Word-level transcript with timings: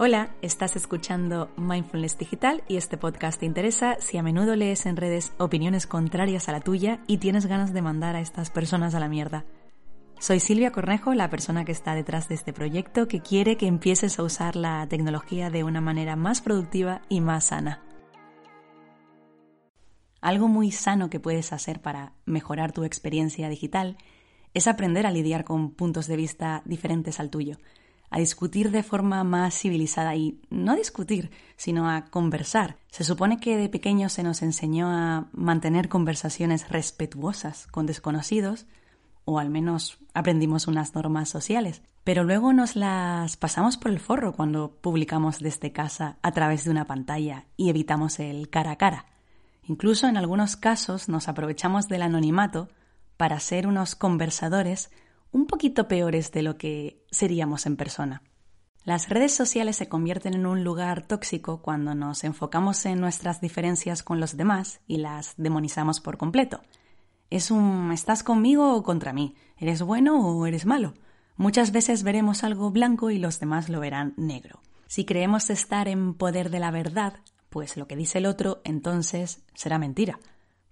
Hola, 0.00 0.30
estás 0.42 0.76
escuchando 0.76 1.50
Mindfulness 1.56 2.16
Digital 2.18 2.62
y 2.68 2.76
este 2.76 2.96
podcast 2.96 3.40
te 3.40 3.46
interesa 3.46 3.96
si 3.98 4.16
a 4.16 4.22
menudo 4.22 4.54
lees 4.54 4.86
en 4.86 4.96
redes 4.96 5.32
opiniones 5.38 5.88
contrarias 5.88 6.48
a 6.48 6.52
la 6.52 6.60
tuya 6.60 7.00
y 7.08 7.18
tienes 7.18 7.46
ganas 7.46 7.72
de 7.72 7.82
mandar 7.82 8.14
a 8.14 8.20
estas 8.20 8.48
personas 8.50 8.94
a 8.94 9.00
la 9.00 9.08
mierda. 9.08 9.44
Soy 10.20 10.38
Silvia 10.38 10.70
Cornejo, 10.70 11.14
la 11.14 11.30
persona 11.30 11.64
que 11.64 11.72
está 11.72 11.96
detrás 11.96 12.28
de 12.28 12.36
este 12.36 12.52
proyecto 12.52 13.08
que 13.08 13.22
quiere 13.22 13.56
que 13.56 13.66
empieces 13.66 14.20
a 14.20 14.22
usar 14.22 14.54
la 14.54 14.86
tecnología 14.86 15.50
de 15.50 15.64
una 15.64 15.80
manera 15.80 16.14
más 16.14 16.42
productiva 16.42 17.02
y 17.08 17.20
más 17.20 17.46
sana. 17.46 17.82
Algo 20.20 20.46
muy 20.46 20.70
sano 20.70 21.10
que 21.10 21.18
puedes 21.18 21.52
hacer 21.52 21.82
para 21.82 22.12
mejorar 22.24 22.70
tu 22.70 22.84
experiencia 22.84 23.48
digital 23.48 23.96
es 24.54 24.68
aprender 24.68 25.08
a 25.08 25.10
lidiar 25.10 25.42
con 25.42 25.72
puntos 25.72 26.06
de 26.06 26.14
vista 26.14 26.62
diferentes 26.66 27.18
al 27.18 27.30
tuyo 27.30 27.58
a 28.10 28.18
discutir 28.18 28.70
de 28.70 28.82
forma 28.82 29.22
más 29.24 29.58
civilizada 29.58 30.14
y 30.16 30.40
no 30.50 30.74
discutir, 30.76 31.30
sino 31.56 31.90
a 31.90 32.06
conversar. 32.06 32.76
Se 32.90 33.04
supone 33.04 33.38
que 33.38 33.56
de 33.56 33.68
pequeño 33.68 34.08
se 34.08 34.22
nos 34.22 34.42
enseñó 34.42 34.88
a 34.90 35.28
mantener 35.32 35.88
conversaciones 35.88 36.68
respetuosas 36.68 37.66
con 37.66 37.86
desconocidos, 37.86 38.66
o 39.24 39.38
al 39.38 39.50
menos 39.50 39.98
aprendimos 40.14 40.68
unas 40.68 40.94
normas 40.94 41.28
sociales, 41.28 41.82
pero 42.02 42.24
luego 42.24 42.54
nos 42.54 42.76
las 42.76 43.36
pasamos 43.36 43.76
por 43.76 43.90
el 43.90 44.00
forro 44.00 44.32
cuando 44.32 44.72
publicamos 44.80 45.40
desde 45.40 45.72
casa 45.72 46.16
a 46.22 46.32
través 46.32 46.64
de 46.64 46.70
una 46.70 46.86
pantalla 46.86 47.44
y 47.58 47.68
evitamos 47.68 48.20
el 48.20 48.48
cara 48.48 48.70
a 48.70 48.76
cara. 48.76 49.04
Incluso 49.64 50.08
en 50.08 50.16
algunos 50.16 50.56
casos 50.56 51.10
nos 51.10 51.28
aprovechamos 51.28 51.88
del 51.88 52.00
anonimato 52.00 52.70
para 53.18 53.38
ser 53.38 53.66
unos 53.66 53.94
conversadores 53.94 54.90
un 55.30 55.46
poquito 55.46 55.88
peores 55.88 56.32
de 56.32 56.42
lo 56.42 56.56
que 56.56 56.97
seríamos 57.10 57.66
en 57.66 57.76
persona. 57.76 58.22
Las 58.84 59.08
redes 59.08 59.34
sociales 59.34 59.76
se 59.76 59.88
convierten 59.88 60.34
en 60.34 60.46
un 60.46 60.64
lugar 60.64 61.06
tóxico 61.06 61.60
cuando 61.60 61.94
nos 61.94 62.24
enfocamos 62.24 62.86
en 62.86 63.00
nuestras 63.00 63.40
diferencias 63.40 64.02
con 64.02 64.20
los 64.20 64.36
demás 64.36 64.80
y 64.86 64.98
las 64.98 65.34
demonizamos 65.36 66.00
por 66.00 66.16
completo. 66.16 66.62
Es 67.28 67.50
un 67.50 67.92
¿estás 67.92 68.22
conmigo 68.22 68.74
o 68.74 68.82
contra 68.82 69.12
mí? 69.12 69.34
¿Eres 69.58 69.82
bueno 69.82 70.18
o 70.20 70.46
eres 70.46 70.64
malo? 70.64 70.94
Muchas 71.36 71.72
veces 71.72 72.02
veremos 72.02 72.44
algo 72.44 72.70
blanco 72.70 73.10
y 73.10 73.18
los 73.18 73.40
demás 73.40 73.68
lo 73.68 73.80
verán 73.80 74.14
negro. 74.16 74.62
Si 74.86 75.04
creemos 75.04 75.50
estar 75.50 75.86
en 75.88 76.14
poder 76.14 76.48
de 76.48 76.60
la 76.60 76.70
verdad, 76.70 77.20
pues 77.50 77.76
lo 77.76 77.86
que 77.86 77.96
dice 77.96 78.18
el 78.18 78.26
otro 78.26 78.62
entonces 78.64 79.42
será 79.54 79.78
mentira 79.78 80.18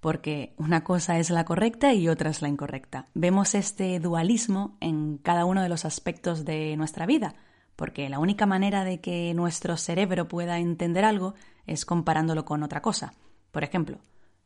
porque 0.06 0.54
una 0.56 0.84
cosa 0.84 1.18
es 1.18 1.30
la 1.30 1.44
correcta 1.44 1.92
y 1.92 2.08
otra 2.08 2.30
es 2.30 2.40
la 2.40 2.46
incorrecta. 2.46 3.08
Vemos 3.14 3.56
este 3.56 3.98
dualismo 3.98 4.76
en 4.78 5.18
cada 5.18 5.44
uno 5.44 5.64
de 5.64 5.68
los 5.68 5.84
aspectos 5.84 6.44
de 6.44 6.76
nuestra 6.76 7.06
vida, 7.06 7.34
porque 7.74 8.08
la 8.08 8.20
única 8.20 8.46
manera 8.46 8.84
de 8.84 9.00
que 9.00 9.34
nuestro 9.34 9.76
cerebro 9.76 10.28
pueda 10.28 10.60
entender 10.60 11.04
algo 11.04 11.34
es 11.66 11.84
comparándolo 11.84 12.44
con 12.44 12.62
otra 12.62 12.82
cosa. 12.82 13.14
Por 13.50 13.64
ejemplo, 13.64 13.98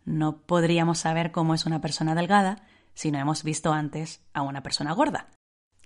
no 0.06 0.38
podríamos 0.38 1.00
saber 1.00 1.31
cómo 1.31 1.53
es 1.53 1.66
una 1.66 1.83
persona 1.83 2.14
delgada 2.14 2.62
si 2.94 3.11
no 3.11 3.19
hemos 3.19 3.44
visto 3.44 3.70
antes 3.70 4.22
a 4.33 4.41
una 4.41 4.62
persona 4.62 4.94
gorda. 4.94 5.28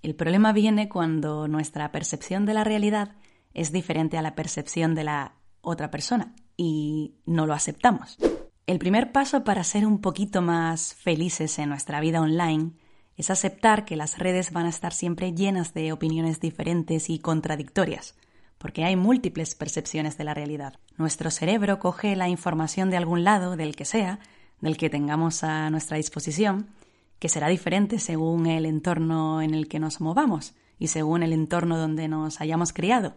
El 0.02 0.14
problema 0.14 0.52
viene 0.52 0.88
cuando 0.88 1.48
nuestra 1.48 1.90
percepción 1.90 2.46
de 2.46 2.54
la 2.54 2.62
realidad 2.62 3.16
es 3.54 3.72
diferente 3.72 4.18
a 4.18 4.22
la 4.22 4.36
percepción 4.36 4.94
de 4.94 5.02
la 5.02 5.32
otra 5.62 5.90
persona 5.90 6.32
y 6.56 7.16
no 7.26 7.44
lo 7.44 7.54
aceptamos. 7.54 8.18
El 8.66 8.78
primer 8.78 9.12
paso 9.12 9.44
para 9.44 9.62
ser 9.62 9.86
un 9.86 10.00
poquito 10.00 10.40
más 10.40 10.94
felices 10.94 11.58
en 11.58 11.68
nuestra 11.68 12.00
vida 12.00 12.22
online 12.22 12.70
es 13.14 13.28
aceptar 13.28 13.84
que 13.84 13.94
las 13.94 14.18
redes 14.18 14.52
van 14.52 14.64
a 14.64 14.70
estar 14.70 14.94
siempre 14.94 15.34
llenas 15.34 15.74
de 15.74 15.92
opiniones 15.92 16.40
diferentes 16.40 17.10
y 17.10 17.18
contradictorias, 17.18 18.14
porque 18.56 18.82
hay 18.84 18.96
múltiples 18.96 19.54
percepciones 19.54 20.16
de 20.16 20.24
la 20.24 20.32
realidad. 20.32 20.78
Nuestro 20.96 21.30
cerebro 21.30 21.78
coge 21.78 22.16
la 22.16 22.30
información 22.30 22.88
de 22.88 22.96
algún 22.96 23.22
lado, 23.22 23.56
del 23.56 23.76
que 23.76 23.84
sea, 23.84 24.18
del 24.62 24.78
que 24.78 24.88
tengamos 24.88 25.44
a 25.44 25.68
nuestra 25.68 25.98
disposición, 25.98 26.70
que 27.18 27.28
será 27.28 27.48
diferente 27.48 27.98
según 27.98 28.46
el 28.46 28.64
entorno 28.64 29.42
en 29.42 29.52
el 29.52 29.68
que 29.68 29.78
nos 29.78 30.00
movamos 30.00 30.54
y 30.78 30.86
según 30.86 31.22
el 31.22 31.34
entorno 31.34 31.76
donde 31.76 32.08
nos 32.08 32.40
hayamos 32.40 32.72
criado. 32.72 33.14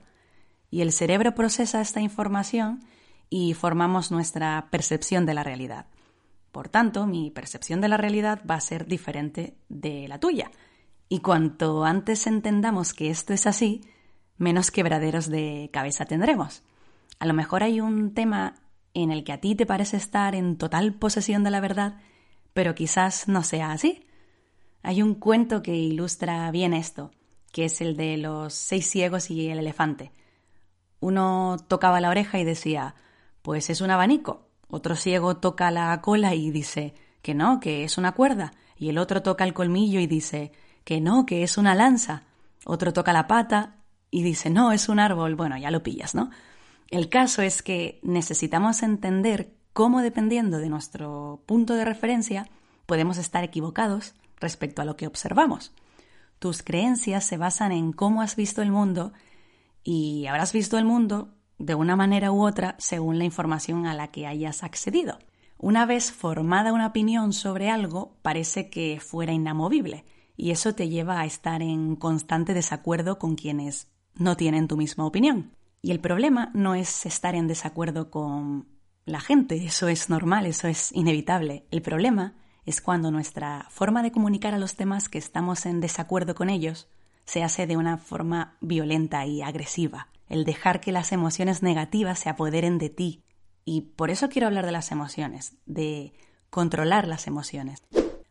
Y 0.70 0.82
el 0.82 0.92
cerebro 0.92 1.36
procesa 1.36 1.80
esta 1.80 2.02
información 2.02 2.82
y 3.30 3.54
formamos 3.54 4.12
nuestra 4.12 4.68
percepción 4.72 5.26
de 5.26 5.34
la 5.34 5.44
realidad. 5.44 5.88
Por 6.52 6.70
tanto, 6.70 7.06
mi 7.06 7.30
percepción 7.30 7.82
de 7.82 7.88
la 7.88 7.98
realidad 7.98 8.42
va 8.50 8.56
a 8.56 8.62
ser 8.62 8.88
diferente 8.88 9.58
de 9.70 10.08
la 10.08 10.20
tuya. 10.20 10.52
Y 11.10 11.20
cuanto 11.20 11.86
antes 11.86 12.28
entendamos 12.28 12.94
que 12.94 13.10
esto 13.10 13.34
es 13.34 13.48
así, 13.48 13.82
menos 14.38 14.72
quebraderos 14.72 15.30
de 15.30 15.70
cabeza 15.72 16.06
tendremos. 16.06 16.64
A 17.20 17.26
lo 17.26 17.34
mejor 17.34 17.64
hay 17.64 17.82
un 17.82 18.14
tema 18.14 18.56
en 18.94 19.12
el 19.12 19.24
que 19.24 19.34
a 19.34 19.40
ti 19.40 19.56
te 19.56 19.66
parece 19.66 19.98
estar 19.98 20.36
en 20.36 20.58
total 20.58 20.94
posesión 20.96 21.44
de 21.44 21.52
la 21.52 21.60
verdad, 21.60 22.00
pero 22.54 22.76
quizás 22.76 23.28
no 23.28 23.44
sea 23.44 23.72
así. 23.72 24.08
Hay 24.82 25.02
un 25.02 25.16
cuento 25.16 25.62
que 25.62 25.76
ilustra 25.76 26.50
bien 26.52 26.74
esto, 26.74 27.12
que 27.52 27.66
es 27.66 27.82
el 27.82 27.96
de 27.98 28.18
los 28.18 28.54
seis 28.54 28.90
ciegos 28.90 29.30
y 29.30 29.50
el 29.50 29.60
elefante. 29.60 30.12
Uno 31.00 31.58
tocaba 31.68 32.02
la 32.02 32.10
oreja 32.10 32.40
y 32.40 32.44
decía, 32.44 32.96
pues 33.48 33.70
es 33.70 33.80
un 33.80 33.92
abanico. 33.92 34.50
Otro 34.68 34.98
ciego 34.98 35.38
toca 35.38 35.72
la 35.72 36.02
cola 36.02 36.36
y 36.36 36.52
dice 36.52 36.94
que 37.22 37.34
no, 37.34 37.62
que 37.62 37.86
es 37.86 37.98
una 37.98 38.12
cuerda. 38.12 38.52
Y 38.76 38.90
el 38.90 38.98
otro 38.98 39.24
toca 39.24 39.46
el 39.46 39.54
colmillo 39.54 40.02
y 40.02 40.06
dice 40.06 40.52
que 40.84 41.00
no, 41.00 41.26
que 41.26 41.44
es 41.44 41.58
una 41.58 41.74
lanza. 41.74 42.24
Otro 42.66 42.92
toca 42.92 43.14
la 43.14 43.26
pata 43.26 43.78
y 44.12 44.22
dice 44.22 44.50
no, 44.50 44.74
es 44.74 44.90
un 44.90 45.00
árbol. 45.00 45.36
Bueno, 45.36 45.58
ya 45.58 45.72
lo 45.72 45.82
pillas, 45.82 46.14
¿no? 46.14 46.30
El 46.90 47.08
caso 47.08 47.42
es 47.42 47.64
que 47.64 48.02
necesitamos 48.04 48.84
entender 48.84 49.54
cómo 49.72 50.02
dependiendo 50.02 50.58
de 50.58 50.68
nuestro 50.68 51.42
punto 51.46 51.76
de 51.76 51.86
referencia 51.86 52.50
podemos 52.86 53.18
estar 53.18 53.46
equivocados 53.46 54.14
respecto 54.42 54.82
a 54.82 54.86
lo 54.86 54.98
que 54.98 55.08
observamos. 55.08 55.72
Tus 56.40 56.64
creencias 56.64 57.24
se 57.24 57.38
basan 57.38 57.72
en 57.72 57.94
cómo 57.94 58.22
has 58.22 58.36
visto 58.36 58.62
el 58.62 58.72
mundo 58.72 59.14
y 59.86 60.26
habrás 60.26 60.52
visto 60.52 60.78
el 60.78 60.84
mundo 60.84 61.37
de 61.58 61.76
una 61.76 61.96
manera 61.96 62.32
u 62.32 62.46
otra 62.46 62.76
según 62.78 63.18
la 63.18 63.26
información 63.26 63.86
a 63.86 63.94
la 63.94 64.10
que 64.10 64.28
hayas 64.28 64.64
accedido. 64.64 65.20
Una 65.58 65.86
vez 65.86 66.12
formada 66.12 66.72
una 66.72 66.88
opinión 66.88 67.34
sobre 67.34 67.70
algo, 67.70 68.16
parece 68.22 68.70
que 68.70 69.00
fuera 69.00 69.34
inamovible, 69.34 70.06
y 70.36 70.52
eso 70.52 70.76
te 70.76 70.88
lleva 70.88 71.20
a 71.20 71.26
estar 71.26 71.64
en 71.64 71.96
constante 71.96 72.54
desacuerdo 72.54 73.18
con 73.18 73.36
quienes 73.36 73.88
no 74.14 74.38
tienen 74.38 74.68
tu 74.68 74.78
misma 74.78 75.06
opinión. 75.06 75.52
Y 75.82 75.92
el 75.92 76.00
problema 76.00 76.52
no 76.54 76.76
es 76.76 77.08
estar 77.08 77.34
en 77.34 77.48
desacuerdo 77.48 78.12
con 78.12 78.68
la 79.06 79.20
gente, 79.20 79.56
eso 79.66 79.88
es 79.88 80.10
normal, 80.10 80.46
eso 80.46 80.68
es 80.68 80.92
inevitable. 80.92 81.66
El 81.72 81.82
problema 81.82 82.36
es 82.66 82.82
cuando 82.82 83.10
nuestra 83.10 83.66
forma 83.72 84.04
de 84.04 84.12
comunicar 84.12 84.54
a 84.54 84.60
los 84.60 84.78
demás 84.78 85.10
que 85.10 85.18
estamos 85.18 85.66
en 85.66 85.80
desacuerdo 85.80 86.36
con 86.36 86.50
ellos 86.50 86.88
se 87.26 87.44
hace 87.44 87.66
de 87.66 87.78
una 87.78 87.98
forma 87.98 88.58
violenta 88.62 89.26
y 89.26 89.42
agresiva 89.42 90.10
el 90.30 90.46
dejar 90.46 90.80
que 90.82 90.92
las 90.92 91.12
emociones 91.12 91.64
negativas 91.64 92.20
se 92.20 92.30
apoderen 92.30 92.78
de 92.78 92.90
ti. 92.90 93.24
Y 93.66 93.82
por 93.82 94.12
eso 94.12 94.30
quiero 94.30 94.48
hablar 94.48 94.66
de 94.66 94.72
las 94.72 94.92
emociones, 94.92 95.58
de 95.66 96.14
controlar 96.50 97.08
las 97.08 97.28
emociones. 97.28 97.84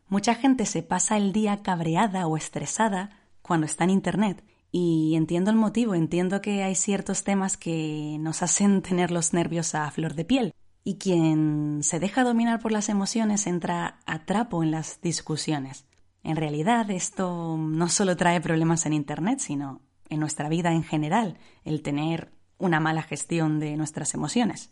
Mucha 0.07 0.35
gente 0.35 0.65
se 0.65 0.83
pasa 0.83 1.17
el 1.17 1.33
día 1.33 1.61
cabreada 1.61 2.27
o 2.27 2.37
estresada 2.37 3.09
cuando 3.41 3.65
está 3.65 3.83
en 3.83 3.91
Internet. 3.91 4.43
Y 4.71 5.15
entiendo 5.15 5.51
el 5.51 5.57
motivo, 5.57 5.95
entiendo 5.95 6.41
que 6.41 6.63
hay 6.63 6.75
ciertos 6.75 7.23
temas 7.23 7.57
que 7.57 8.17
nos 8.19 8.41
hacen 8.43 8.81
tener 8.81 9.11
los 9.11 9.33
nervios 9.33 9.75
a 9.75 9.89
flor 9.91 10.13
de 10.13 10.25
piel. 10.25 10.53
Y 10.83 10.97
quien 10.97 11.79
se 11.83 11.99
deja 11.99 12.23
dominar 12.23 12.59
por 12.59 12.71
las 12.71 12.87
emociones 12.87 13.45
entra 13.45 13.99
a 14.05 14.25
trapo 14.25 14.63
en 14.63 14.71
las 14.71 15.01
discusiones. 15.01 15.85
En 16.23 16.37
realidad 16.37 16.89
esto 16.91 17.57
no 17.57 17.89
solo 17.89 18.15
trae 18.15 18.39
problemas 18.39 18.85
en 18.85 18.93
Internet, 18.93 19.39
sino 19.39 19.81
en 20.09 20.19
nuestra 20.19 20.49
vida 20.49 20.71
en 20.71 20.83
general 20.83 21.37
el 21.63 21.81
tener 21.81 22.31
una 22.57 22.79
mala 22.79 23.03
gestión 23.03 23.59
de 23.59 23.77
nuestras 23.77 24.13
emociones. 24.13 24.71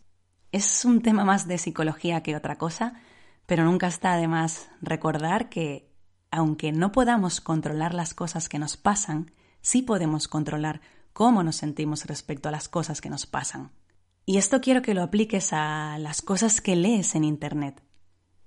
Es 0.52 0.84
un 0.84 1.02
tema 1.02 1.24
más 1.24 1.46
de 1.46 1.58
psicología 1.58 2.22
que 2.22 2.36
otra 2.36 2.58
cosa, 2.58 2.94
pero 3.46 3.64
nunca 3.64 3.86
está 3.86 4.16
de 4.16 4.28
más 4.28 4.68
recordar 4.80 5.48
que, 5.48 5.92
aunque 6.30 6.72
no 6.72 6.92
podamos 6.92 7.40
controlar 7.40 7.94
las 7.94 8.14
cosas 8.14 8.48
que 8.48 8.58
nos 8.58 8.76
pasan, 8.76 9.32
sí 9.60 9.82
podemos 9.82 10.28
controlar 10.28 10.80
cómo 11.12 11.42
nos 11.42 11.56
sentimos 11.56 12.06
respecto 12.06 12.48
a 12.48 12.52
las 12.52 12.68
cosas 12.68 13.00
que 13.00 13.10
nos 13.10 13.26
pasan. 13.26 13.72
Y 14.24 14.38
esto 14.38 14.60
quiero 14.60 14.82
que 14.82 14.94
lo 14.94 15.02
apliques 15.02 15.52
a 15.52 15.98
las 15.98 16.20
cosas 16.20 16.60
que 16.60 16.74
lees 16.74 17.14
en 17.14 17.24
Internet. 17.24 17.82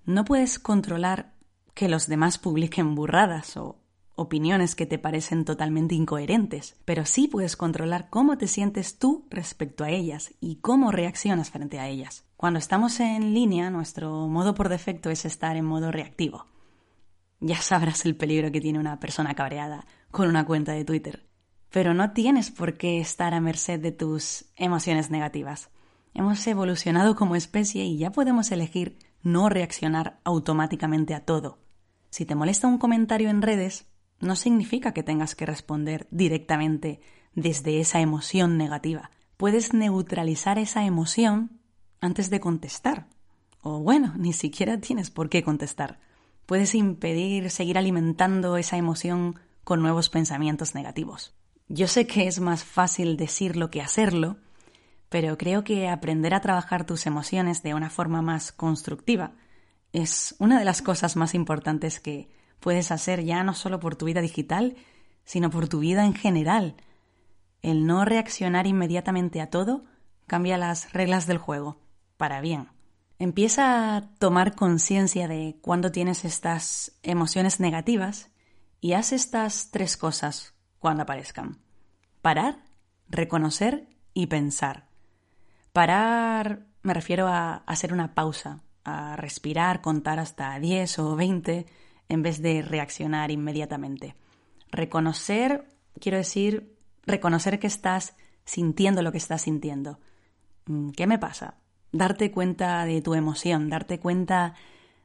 No 0.05 0.25
puedes 0.25 0.59
controlar 0.59 1.33
que 1.73 1.87
los 1.87 2.07
demás 2.07 2.37
publiquen 2.37 2.95
burradas 2.95 3.55
o 3.55 3.78
opiniones 4.19 4.75
que 4.75 4.85
te 4.85 4.99
parecen 4.99 5.45
totalmente 5.45 5.95
incoherentes, 5.95 6.75
pero 6.85 7.05
sí 7.05 7.27
puedes 7.27 7.55
controlar 7.55 8.09
cómo 8.09 8.37
te 8.37 8.47
sientes 8.47 8.99
tú 8.99 9.25
respecto 9.29 9.83
a 9.83 9.89
ellas 9.89 10.33
y 10.39 10.57
cómo 10.57 10.91
reaccionas 10.91 11.49
frente 11.51 11.79
a 11.79 11.87
ellas. 11.87 12.25
Cuando 12.37 12.59
estamos 12.59 12.99
en 12.99 13.33
línea, 13.33 13.69
nuestro 13.69 14.27
modo 14.27 14.53
por 14.55 14.69
defecto 14.69 15.09
es 15.09 15.25
estar 15.25 15.55
en 15.55 15.65
modo 15.65 15.91
reactivo. 15.91 16.45
Ya 17.39 17.61
sabrás 17.61 18.05
el 18.05 18.15
peligro 18.15 18.51
que 18.51 18.61
tiene 18.61 18.79
una 18.79 18.99
persona 18.99 19.33
cabreada 19.33 19.85
con 20.11 20.27
una 20.27 20.45
cuenta 20.45 20.73
de 20.73 20.85
Twitter. 20.85 21.29
pero 21.69 21.93
no 21.93 22.11
tienes 22.11 22.51
por 22.51 22.77
qué 22.77 22.99
estar 22.99 23.33
a 23.33 23.41
merced 23.41 23.79
de 23.79 23.91
tus 23.91 24.45
emociones 24.55 25.09
negativas. 25.11 25.69
Hemos 26.13 26.45
evolucionado 26.47 27.15
como 27.15 27.35
especie 27.35 27.85
y 27.85 27.97
ya 27.97 28.11
podemos 28.11 28.51
elegir 28.51 28.97
no 29.21 29.49
reaccionar 29.49 30.19
automáticamente 30.23 31.13
a 31.13 31.25
todo. 31.25 31.59
Si 32.09 32.25
te 32.25 32.35
molesta 32.35 32.67
un 32.67 32.79
comentario 32.79 33.29
en 33.29 33.41
redes, 33.43 33.85
no 34.19 34.35
significa 34.35 34.93
que 34.93 35.03
tengas 35.03 35.35
que 35.35 35.45
responder 35.45 36.07
directamente 36.11 36.99
desde 37.33 37.79
esa 37.79 38.01
emoción 38.01 38.57
negativa. 38.57 39.11
Puedes 39.37 39.73
neutralizar 39.73 40.57
esa 40.57 40.85
emoción 40.85 41.59
antes 42.01 42.29
de 42.29 42.39
contestar. 42.39 43.07
O 43.61 43.79
bueno, 43.79 44.13
ni 44.17 44.33
siquiera 44.33 44.79
tienes 44.79 45.09
por 45.09 45.29
qué 45.29 45.43
contestar. 45.43 45.99
Puedes 46.45 46.73
impedir 46.75 47.51
seguir 47.51 47.77
alimentando 47.77 48.57
esa 48.57 48.77
emoción 48.77 49.39
con 49.63 49.81
nuevos 49.81 50.09
pensamientos 50.09 50.73
negativos. 50.73 51.35
Yo 51.67 51.87
sé 51.87 52.07
que 52.07 52.27
es 52.27 52.39
más 52.39 52.63
fácil 52.63 53.15
decirlo 53.17 53.69
que 53.69 53.81
hacerlo, 53.81 54.37
pero 55.09 55.37
creo 55.37 55.63
que 55.63 55.87
aprender 55.87 56.33
a 56.33 56.41
trabajar 56.41 56.85
tus 56.85 57.05
emociones 57.05 57.61
de 57.61 57.75
una 57.75 57.91
forma 57.91 58.23
más 58.23 58.51
constructiva 58.51 59.33
es 59.93 60.35
una 60.39 60.59
de 60.59 60.65
las 60.65 60.81
cosas 60.81 61.15
más 61.15 61.33
importantes 61.33 61.99
que 61.99 62.29
puedes 62.59 62.91
hacer 62.91 63.23
ya 63.23 63.43
no 63.43 63.53
solo 63.53 63.79
por 63.79 63.95
tu 63.95 64.05
vida 64.05 64.21
digital, 64.21 64.75
sino 65.23 65.49
por 65.49 65.67
tu 65.67 65.79
vida 65.79 66.05
en 66.05 66.13
general. 66.13 66.75
El 67.61 67.85
no 67.85 68.05
reaccionar 68.05 68.67
inmediatamente 68.67 69.41
a 69.41 69.49
todo 69.49 69.85
cambia 70.27 70.57
las 70.57 70.93
reglas 70.93 71.27
del 71.27 71.37
juego, 71.37 71.81
para 72.17 72.41
bien. 72.41 72.69
Empieza 73.17 73.97
a 73.97 74.01
tomar 74.17 74.55
conciencia 74.55 75.27
de 75.27 75.57
cuando 75.61 75.91
tienes 75.91 76.23
estas 76.23 76.97
emociones 77.03 77.59
negativas 77.59 78.29
y 78.79 78.93
haz 78.93 79.11
estas 79.11 79.71
tres 79.71 79.97
cosas 79.97 80.53
cuando 80.79 81.03
aparezcan. 81.03 81.59
Parar, 82.21 82.63
reconocer 83.09 83.89
y 84.13 84.27
pensar. 84.27 84.87
Parar 85.73 86.69
me 86.81 86.93
refiero 86.93 87.27
a 87.27 87.55
hacer 87.65 87.93
una 87.93 88.13
pausa, 88.13 88.63
a 88.83 89.15
respirar, 89.15 89.81
contar 89.81 90.19
hasta 90.19 90.57
10 90.59 90.99
o 90.99 91.15
20 91.15 91.65
en 92.09 92.23
vez 92.23 92.41
de 92.41 92.61
reaccionar 92.61 93.31
inmediatamente. 93.31 94.15
Reconocer, 94.71 95.65
quiero 95.99 96.17
decir, 96.17 96.75
reconocer 97.05 97.59
que 97.59 97.67
estás 97.67 98.15
sintiendo 98.45 99.01
lo 99.01 99.11
que 99.11 99.19
estás 99.19 99.43
sintiendo. 99.43 99.99
Mm, 100.65 100.89
¿Qué 100.89 101.07
me 101.07 101.19
pasa? 101.19 101.55
Darte 101.91 102.31
cuenta 102.31 102.83
de 102.85 103.01
tu 103.01 103.13
emoción, 103.13 103.69
darte 103.69 103.99
cuenta 103.99 104.55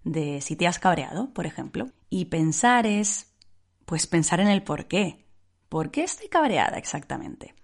de 0.03 0.41
si 0.41 0.57
te 0.57 0.67
has 0.67 0.79
cabreado, 0.79 1.33
por 1.33 1.47
ejemplo. 1.47 1.91
Y 2.11 2.27
pensar 2.27 2.87
es, 2.87 3.35
pues 3.85 4.07
pensar 4.07 4.41
en 4.41 4.49
el 4.49 4.63
por 4.63 4.87
qué. 4.87 5.27
¿Por 5.69 5.91
qué 5.91 6.05
estoy 6.05 6.29
cabreada 6.29 6.79
exactamente? 6.79 7.55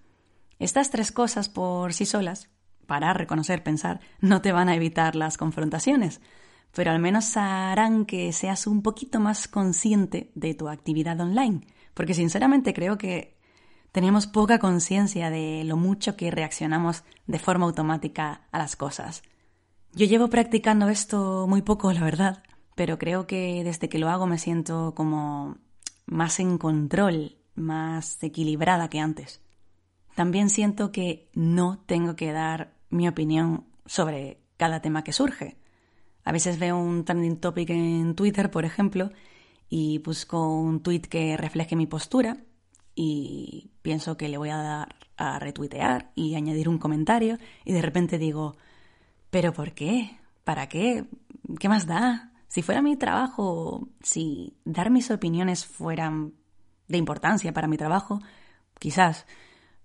Estas 0.59 0.91
tres 0.91 1.13
cosas 1.13 1.49
por 1.49 1.95
sí 1.95 2.07
solas, 2.07 2.51
para 2.87 3.15
reconocer, 3.15 3.63
pensar, 3.63 4.01
no 4.21 4.43
te 4.43 4.53
van 4.53 4.69
a 4.69 4.75
evitar 4.75 5.17
las 5.17 5.39
confrontaciones, 5.39 6.21
pero 6.75 6.91
al 6.91 6.99
menos 6.99 7.37
harán 7.37 8.05
que 8.07 8.33
seas 8.33 8.67
un 8.67 8.83
poquito 8.83 9.21
más 9.21 9.49
consciente 9.49 10.31
de 10.35 10.55
tu 10.55 10.69
actividad 10.69 11.21
online, 11.21 11.61
porque 11.95 12.15
sinceramente 12.15 12.75
creo 12.75 12.99
que 12.99 13.37
tenemos 13.93 14.27
poca 14.27 14.59
conciencia 14.59 15.31
de 15.31 15.65
lo 15.65 15.77
mucho 15.77 16.17
que 16.17 16.31
reaccionamos 16.31 17.03
de 17.27 17.39
forma 17.39 17.67
automática 17.67 18.43
a 18.53 18.59
las 18.59 18.77
cosas. 18.77 19.23
Yo 19.93 20.07
llevo 20.07 20.29
practicando 20.29 20.89
esto 20.89 21.47
muy 21.49 21.63
poco, 21.63 21.93
la 21.93 22.05
verdad, 22.05 22.43
pero 22.77 22.99
creo 22.99 23.27
que 23.27 23.65
desde 23.65 23.89
que 23.89 23.99
lo 23.99 24.09
hago 24.09 24.27
me 24.27 24.39
siento 24.39 24.95
como 24.95 25.59
más 26.07 26.39
en 26.39 26.59
control 26.59 27.37
más 27.55 28.23
equilibrada 28.23 28.89
que 28.89 29.01
antes. 29.01 29.43
También 30.15 30.51
siento 30.51 30.93
que 30.93 31.29
no 31.35 31.79
tengo 31.87 32.17
que 32.17 32.33
dar 32.33 32.75
mi 32.89 33.09
opinión 33.09 33.67
sobre 33.87 34.41
cada 34.57 34.81
tema 34.81 35.05
que 35.05 35.13
surge. 35.13 35.57
A 36.25 36.33
veces 36.33 36.59
veo 36.59 36.79
un 36.79 37.05
trending 37.05 37.39
topic 37.39 37.71
en 37.71 38.15
Twitter, 38.15 38.51
por 38.51 38.65
ejemplo, 38.65 39.11
y 39.69 39.99
busco 39.99 40.55
un 40.55 40.83
tweet 40.83 41.03
que 41.03 41.37
refleje 41.37 41.77
mi 41.77 41.87
postura 41.87 42.39
y 42.95 43.71
pienso 43.83 44.17
que 44.17 44.29
le 44.29 44.39
voy 44.39 44.51
a 44.51 44.57
dar 44.57 44.97
a 45.21 45.39
retuitear 45.39 46.11
y 46.15 46.35
añadir 46.35 46.69
un 46.69 46.79
comentario 46.79 47.39
y 47.65 47.73
de 47.73 47.83
repente 47.83 48.19
digo, 48.19 48.57
¿pero 49.31 49.53
por 49.53 49.73
qué? 49.73 50.19
¿Para 50.45 50.69
qué? 50.69 51.05
¿Qué 51.59 51.69
más 51.69 51.87
da? 51.87 52.33
Si 52.49 52.63
fuera 52.63 52.81
mi 52.83 52.97
trabajo, 52.97 53.89
si 54.03 54.57
dar 54.65 54.91
mis 54.91 55.11
opiniones 55.11 55.67
fueran 55.67 56.33
de 56.89 56.99
importancia 56.99 57.53
para 57.53 57.69
mi 57.69 57.77
trabajo, 57.77 58.21
quizás, 58.79 59.27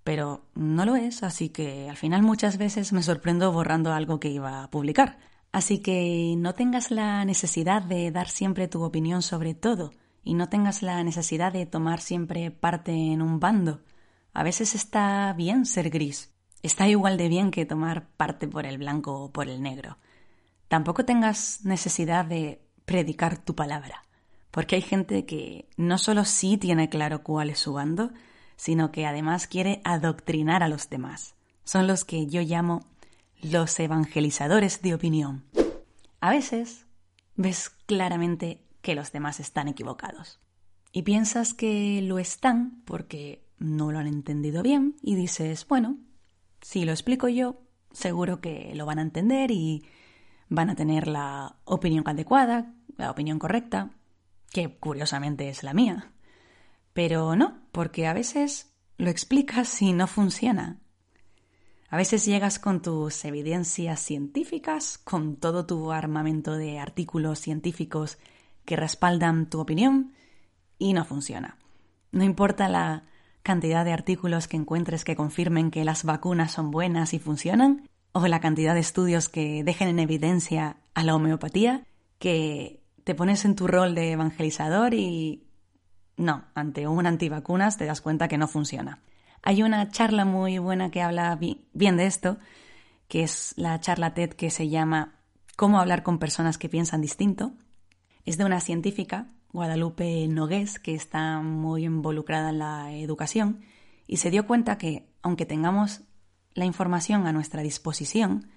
pero 0.04 0.46
no 0.56 0.86
lo 0.86 0.96
es, 0.96 1.22
así 1.22 1.50
que 1.50 1.90
al 1.90 1.98
final 1.98 2.24
muchas 2.24 2.58
veces 2.58 2.94
me 2.94 3.04
sorprendo 3.04 3.52
borrando 3.52 3.94
algo 3.94 4.20
que 4.20 4.30
iba 4.30 4.64
a 4.64 4.72
publicar. 4.72 5.20
Así 5.56 5.80
que 5.80 6.36
no 6.38 6.54
tengas 6.54 6.92
la 6.92 7.24
necesidad 7.24 7.82
de 7.82 8.12
dar 8.12 8.28
siempre 8.28 8.68
tu 8.68 8.84
opinión 8.84 9.22
sobre 9.22 9.54
todo 9.54 9.94
y 10.22 10.34
no 10.34 10.50
tengas 10.50 10.82
la 10.82 11.02
necesidad 11.02 11.54
de 11.54 11.66
tomar 11.66 12.02
siempre 12.02 12.52
parte 12.52 12.92
en 12.92 13.22
un 13.22 13.40
bando. 13.40 13.80
A 14.34 14.44
veces 14.44 14.76
está 14.76 15.32
bien 15.32 15.66
ser 15.66 15.92
gris. 15.92 16.36
Está 16.62 16.90
igual 16.90 17.16
de 17.16 17.30
bien 17.30 17.52
que 17.52 17.66
tomar 17.66 18.10
parte 18.18 18.50
por 18.50 18.66
el 18.66 18.78
blanco 18.78 19.18
o 19.18 19.32
por 19.32 19.48
el 19.48 19.62
negro. 19.62 19.98
Tampoco 20.68 21.06
tengas 21.06 21.64
necesidad 21.64 22.26
de 22.26 22.62
predicar 22.84 23.38
tu 23.38 23.56
palabra. 23.56 24.04
Porque 24.52 24.76
hay 24.76 24.82
gente 24.82 25.26
que 25.26 25.70
no 25.78 25.98
solo 25.98 26.26
sí 26.26 26.58
tiene 26.58 26.90
claro 26.90 27.24
cuál 27.24 27.50
es 27.50 27.60
su 27.60 27.72
bando, 27.72 28.12
sino 28.58 28.92
que 28.92 29.06
además 29.06 29.48
quiere 29.48 29.80
adoctrinar 29.86 30.64
a 30.64 30.68
los 30.68 30.90
demás. 30.90 31.36
Son 31.64 31.88
los 31.88 32.04
que 32.04 32.28
yo 32.28 32.42
llamo 32.42 32.86
los 33.52 33.80
evangelizadores 33.80 34.82
de 34.82 34.94
opinión. 34.96 35.46
A 36.20 36.32
veces 36.32 36.88
ves 37.36 37.70
claramente 37.70 38.66
que 38.82 38.96
los 38.96 39.12
demás 39.12 39.40
están 39.40 39.68
equivocados. 39.68 40.40
Y 40.92 41.04
piensas 41.04 41.54
que 41.54 42.02
lo 42.02 42.18
están 42.18 42.82
porque 42.86 43.46
no 43.60 43.92
lo 43.92 44.00
han 44.00 44.08
entendido 44.08 44.64
bien 44.64 44.96
y 45.02 45.16
dices, 45.16 45.68
bueno, 45.68 45.98
si 46.62 46.86
lo 46.86 46.92
explico 46.92 47.28
yo, 47.28 47.62
seguro 47.92 48.42
que 48.42 48.74
lo 48.76 48.86
van 48.86 49.00
a 49.00 49.04
entender 49.04 49.52
y 49.52 49.86
van 50.50 50.70
a 50.70 50.76
tener 50.76 51.08
la 51.08 51.58
opinión 51.66 52.04
adecuada, 52.08 52.74
la 52.98 53.12
opinión 53.12 53.38
correcta, 53.38 53.92
que 54.52 54.78
curiosamente 54.78 55.50
es 55.50 55.64
la 55.64 55.74
mía. 55.74 56.14
Pero 56.94 57.36
no, 57.36 57.62
porque 57.72 58.08
a 58.08 58.14
veces 58.14 58.74
lo 58.98 59.10
explicas 59.10 59.82
y 59.82 59.94
no 59.94 60.08
funciona. 60.08 60.80
A 61.90 61.98
veces 61.98 62.26
llegas 62.26 62.60
con 62.60 62.82
tus 62.82 63.24
evidencias 63.26 64.00
científicas, 64.00 64.98
con 64.98 65.36
todo 65.36 65.66
tu 65.66 65.92
armamento 65.92 66.56
de 66.58 66.80
artículos 66.80 67.40
científicos 67.40 68.18
que 68.66 68.76
respaldan 68.76 69.50
tu 69.50 69.60
opinión 69.60 70.14
y 70.80 70.94
no 70.94 71.06
funciona. 71.06 71.58
No 72.12 72.24
importa 72.24 72.68
la 72.70 73.04
cantidad 73.44 73.86
de 73.86 73.94
artículos 73.94 74.48
que 74.48 74.58
encuentres 74.58 75.04
que 75.04 75.16
confirmen 75.16 75.70
que 75.70 75.86
las 75.86 76.04
vacunas 76.04 76.52
son 76.52 76.72
buenas 76.72 77.14
y 77.14 77.20
funcionan, 77.20 77.88
o 78.12 78.26
la 78.28 78.40
cantidad 78.40 78.74
de 78.74 78.80
estudios 78.80 79.30
que 79.30 79.64
dejen 79.64 79.90
en 79.90 80.00
evidencia 80.00 80.78
a 80.94 81.04
la 81.04 81.16
homeopatía, 81.16 81.86
que 82.18 82.82
te 83.04 83.14
pones 83.14 83.46
en 83.46 83.56
tu 83.56 83.68
rol 83.68 83.94
de 83.94 84.14
evangelizador 84.14 84.94
y 84.94 85.44
no, 86.18 86.46
ante 86.56 86.88
un 86.88 87.06
antivacunas 87.06 87.78
te 87.78 87.86
das 87.86 88.02
cuenta 88.02 88.28
que 88.28 88.38
no 88.38 88.48
funciona. 88.48 89.00
Hay 89.48 89.62
una 89.62 89.92
charla 89.92 90.26
muy 90.26 90.58
buena 90.58 90.90
que 90.90 91.04
habla 91.04 91.40
bien 91.72 91.98
de 91.98 92.08
esto, 92.08 92.40
que 93.08 93.22
es 93.22 93.54
la 93.58 93.80
charla 93.80 94.16
TED 94.16 94.32
que 94.32 94.50
se 94.50 94.70
llama 94.70 95.20
Cómo 95.56 95.80
hablar 95.80 96.02
con 96.02 96.18
personas 96.18 96.58
que 96.58 96.68
piensan 96.68 97.00
distinto. 97.00 97.54
Es 98.26 98.40
de 98.40 98.46
una 98.46 98.60
científica, 98.60 99.28
Guadalupe 99.54 100.28
Nogués, 100.28 100.80
que 100.80 100.96
está 100.96 101.42
muy 101.42 101.86
involucrada 101.86 102.50
en 102.50 102.58
la 102.58 102.94
educación 102.94 103.62
y 104.08 104.18
se 104.18 104.32
dio 104.32 104.48
cuenta 104.48 104.80
que, 104.80 105.08
aunque 105.22 105.46
tengamos 105.46 106.02
la 106.56 106.66
información 106.66 107.28
a 107.28 107.32
nuestra 107.32 107.62
disposición, 107.62 108.50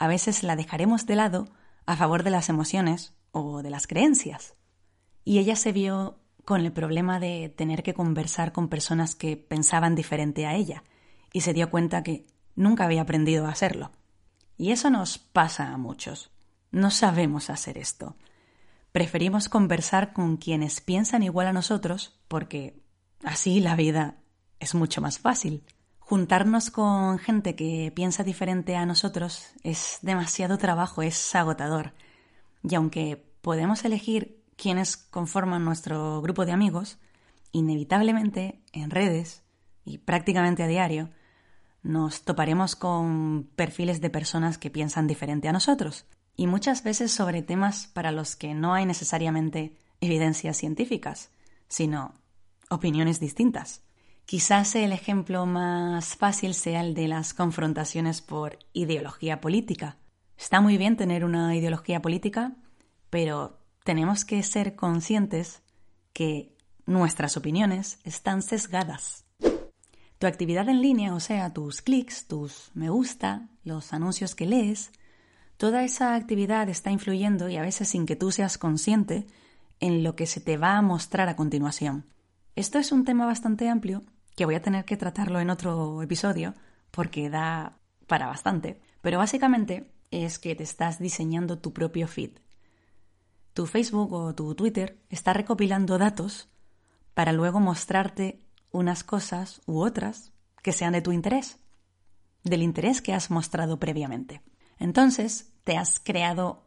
a 0.00 0.08
veces 0.08 0.42
la 0.42 0.56
dejaremos 0.56 1.06
de 1.06 1.14
lado 1.14 1.50
a 1.86 1.96
favor 1.96 2.24
de 2.24 2.30
las 2.30 2.48
emociones 2.48 3.14
o 3.30 3.62
de 3.62 3.70
las 3.70 3.86
creencias. 3.86 4.56
Y 5.24 5.38
ella 5.38 5.54
se 5.54 5.70
vio 5.70 6.18
con 6.44 6.60
el 6.60 6.72
problema 6.72 7.20
de 7.20 7.48
tener 7.48 7.82
que 7.82 7.94
conversar 7.94 8.52
con 8.52 8.68
personas 8.68 9.14
que 9.14 9.36
pensaban 9.36 9.94
diferente 9.94 10.46
a 10.46 10.54
ella 10.54 10.82
y 11.32 11.42
se 11.42 11.52
dio 11.52 11.70
cuenta 11.70 12.02
que 12.02 12.26
nunca 12.54 12.84
había 12.84 13.02
aprendido 13.02 13.46
a 13.46 13.50
hacerlo. 13.50 13.92
Y 14.56 14.72
eso 14.72 14.90
nos 14.90 15.18
pasa 15.18 15.72
a 15.72 15.78
muchos. 15.78 16.30
No 16.70 16.90
sabemos 16.90 17.50
hacer 17.50 17.78
esto. 17.78 18.16
Preferimos 18.92 19.48
conversar 19.48 20.12
con 20.12 20.36
quienes 20.36 20.80
piensan 20.80 21.22
igual 21.22 21.46
a 21.46 21.52
nosotros 21.52 22.18
porque 22.28 22.82
así 23.24 23.60
la 23.60 23.76
vida 23.76 24.16
es 24.60 24.74
mucho 24.74 25.00
más 25.00 25.18
fácil. 25.18 25.64
Juntarnos 25.98 26.70
con 26.70 27.18
gente 27.18 27.56
que 27.56 27.92
piensa 27.94 28.22
diferente 28.22 28.76
a 28.76 28.84
nosotros 28.84 29.52
es 29.62 29.98
demasiado 30.02 30.58
trabajo, 30.58 31.02
es 31.02 31.34
agotador. 31.34 31.94
Y 32.62 32.74
aunque 32.74 33.24
podemos 33.40 33.84
elegir 33.84 34.41
quiénes 34.62 34.96
conforman 34.96 35.64
nuestro 35.64 36.22
grupo 36.22 36.46
de 36.46 36.52
amigos, 36.52 36.98
inevitablemente 37.50 38.62
en 38.72 38.90
redes 38.90 39.42
y 39.84 39.98
prácticamente 39.98 40.62
a 40.62 40.68
diario, 40.68 41.10
nos 41.82 42.22
toparemos 42.22 42.76
con 42.76 43.50
perfiles 43.56 44.00
de 44.00 44.08
personas 44.08 44.58
que 44.58 44.70
piensan 44.70 45.08
diferente 45.08 45.48
a 45.48 45.52
nosotros, 45.52 46.06
y 46.36 46.46
muchas 46.46 46.84
veces 46.84 47.10
sobre 47.10 47.42
temas 47.42 47.88
para 47.88 48.12
los 48.12 48.36
que 48.36 48.54
no 48.54 48.72
hay 48.72 48.86
necesariamente 48.86 49.76
evidencias 50.00 50.58
científicas, 50.58 51.32
sino 51.66 52.14
opiniones 52.70 53.18
distintas. 53.18 53.82
Quizás 54.26 54.76
el 54.76 54.92
ejemplo 54.92 55.44
más 55.44 56.14
fácil 56.14 56.54
sea 56.54 56.82
el 56.82 56.94
de 56.94 57.08
las 57.08 57.34
confrontaciones 57.34 58.22
por 58.22 58.60
ideología 58.72 59.40
política. 59.40 59.96
Está 60.38 60.60
muy 60.60 60.78
bien 60.78 60.96
tener 60.96 61.24
una 61.24 61.56
ideología 61.56 62.00
política, 62.00 62.52
pero 63.10 63.58
tenemos 63.84 64.24
que 64.24 64.42
ser 64.42 64.74
conscientes 64.74 65.62
que 66.12 66.56
nuestras 66.86 67.36
opiniones 67.36 67.98
están 68.04 68.42
sesgadas. 68.42 69.24
Tu 70.18 70.26
actividad 70.26 70.68
en 70.68 70.82
línea, 70.82 71.14
o 71.14 71.20
sea, 71.20 71.52
tus 71.52 71.82
clics, 71.82 72.26
tus 72.26 72.70
me 72.74 72.90
gusta, 72.90 73.48
los 73.64 73.92
anuncios 73.92 74.34
que 74.34 74.46
lees, 74.46 74.92
toda 75.56 75.82
esa 75.82 76.14
actividad 76.14 76.68
está 76.68 76.90
influyendo 76.90 77.48
y 77.48 77.56
a 77.56 77.62
veces 77.62 77.88
sin 77.88 78.06
que 78.06 78.16
tú 78.16 78.30
seas 78.30 78.58
consciente 78.58 79.26
en 79.80 80.04
lo 80.04 80.14
que 80.14 80.26
se 80.26 80.40
te 80.40 80.56
va 80.56 80.76
a 80.76 80.82
mostrar 80.82 81.28
a 81.28 81.36
continuación. 81.36 82.06
Esto 82.54 82.78
es 82.78 82.92
un 82.92 83.04
tema 83.04 83.26
bastante 83.26 83.68
amplio 83.68 84.04
que 84.36 84.44
voy 84.44 84.54
a 84.54 84.62
tener 84.62 84.84
que 84.84 84.96
tratarlo 84.96 85.40
en 85.40 85.50
otro 85.50 86.02
episodio 86.02 86.54
porque 86.90 87.30
da 87.30 87.78
para 88.06 88.26
bastante, 88.26 88.80
pero 89.00 89.18
básicamente 89.18 89.90
es 90.10 90.38
que 90.38 90.54
te 90.54 90.62
estás 90.62 90.98
diseñando 90.98 91.58
tu 91.58 91.72
propio 91.72 92.06
feed. 92.06 92.41
Tu 93.54 93.66
Facebook 93.66 94.12
o 94.12 94.34
tu 94.34 94.54
Twitter 94.54 94.98
está 95.10 95.32
recopilando 95.32 95.98
datos 95.98 96.48
para 97.14 97.32
luego 97.32 97.60
mostrarte 97.60 98.40
unas 98.70 99.04
cosas 99.04 99.60
u 99.66 99.80
otras 99.80 100.32
que 100.62 100.72
sean 100.72 100.92
de 100.92 101.02
tu 101.02 101.12
interés, 101.12 101.58
del 102.44 102.62
interés 102.62 103.02
que 103.02 103.12
has 103.12 103.30
mostrado 103.30 103.78
previamente. 103.78 104.42
Entonces, 104.78 105.52
te 105.64 105.76
has 105.76 106.00
creado 106.00 106.62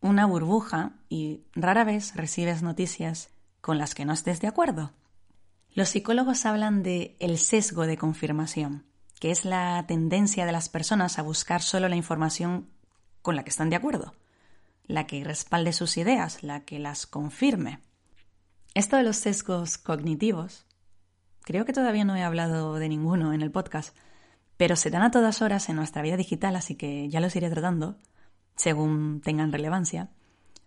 una 0.00 0.26
burbuja 0.26 0.92
y 1.08 1.44
rara 1.54 1.84
vez 1.84 2.14
recibes 2.14 2.62
noticias 2.62 3.30
con 3.60 3.78
las 3.78 3.94
que 3.94 4.04
no 4.04 4.12
estés 4.12 4.40
de 4.40 4.48
acuerdo. 4.48 4.92
Los 5.74 5.88
psicólogos 5.90 6.46
hablan 6.46 6.82
de 6.82 7.16
el 7.18 7.38
sesgo 7.38 7.86
de 7.86 7.98
confirmación, 7.98 8.84
que 9.18 9.30
es 9.30 9.44
la 9.44 9.84
tendencia 9.86 10.46
de 10.46 10.52
las 10.52 10.68
personas 10.68 11.18
a 11.18 11.22
buscar 11.22 11.62
solo 11.62 11.88
la 11.88 11.96
información 11.96 12.68
con 13.22 13.36
la 13.36 13.42
que 13.42 13.50
están 13.50 13.70
de 13.70 13.76
acuerdo, 13.76 14.14
la 14.86 15.06
que 15.06 15.24
respalde 15.24 15.72
sus 15.72 15.96
ideas, 15.96 16.42
la 16.42 16.64
que 16.64 16.78
las 16.78 17.06
confirme. 17.06 17.80
Esto 18.74 18.96
de 18.96 19.02
los 19.02 19.16
sesgos 19.16 19.78
cognitivos, 19.78 20.66
creo 21.42 21.64
que 21.64 21.72
todavía 21.72 22.04
no 22.04 22.16
he 22.16 22.22
hablado 22.22 22.74
de 22.74 22.88
ninguno 22.88 23.32
en 23.32 23.42
el 23.42 23.50
podcast, 23.50 23.96
pero 24.56 24.76
se 24.76 24.90
dan 24.90 25.02
a 25.02 25.10
todas 25.10 25.42
horas 25.42 25.68
en 25.68 25.76
nuestra 25.76 26.02
vida 26.02 26.16
digital, 26.16 26.56
así 26.56 26.74
que 26.76 27.08
ya 27.08 27.20
los 27.20 27.36
iré 27.36 27.50
tratando 27.50 27.98
según 28.56 29.20
tengan 29.20 29.52
relevancia. 29.52 30.10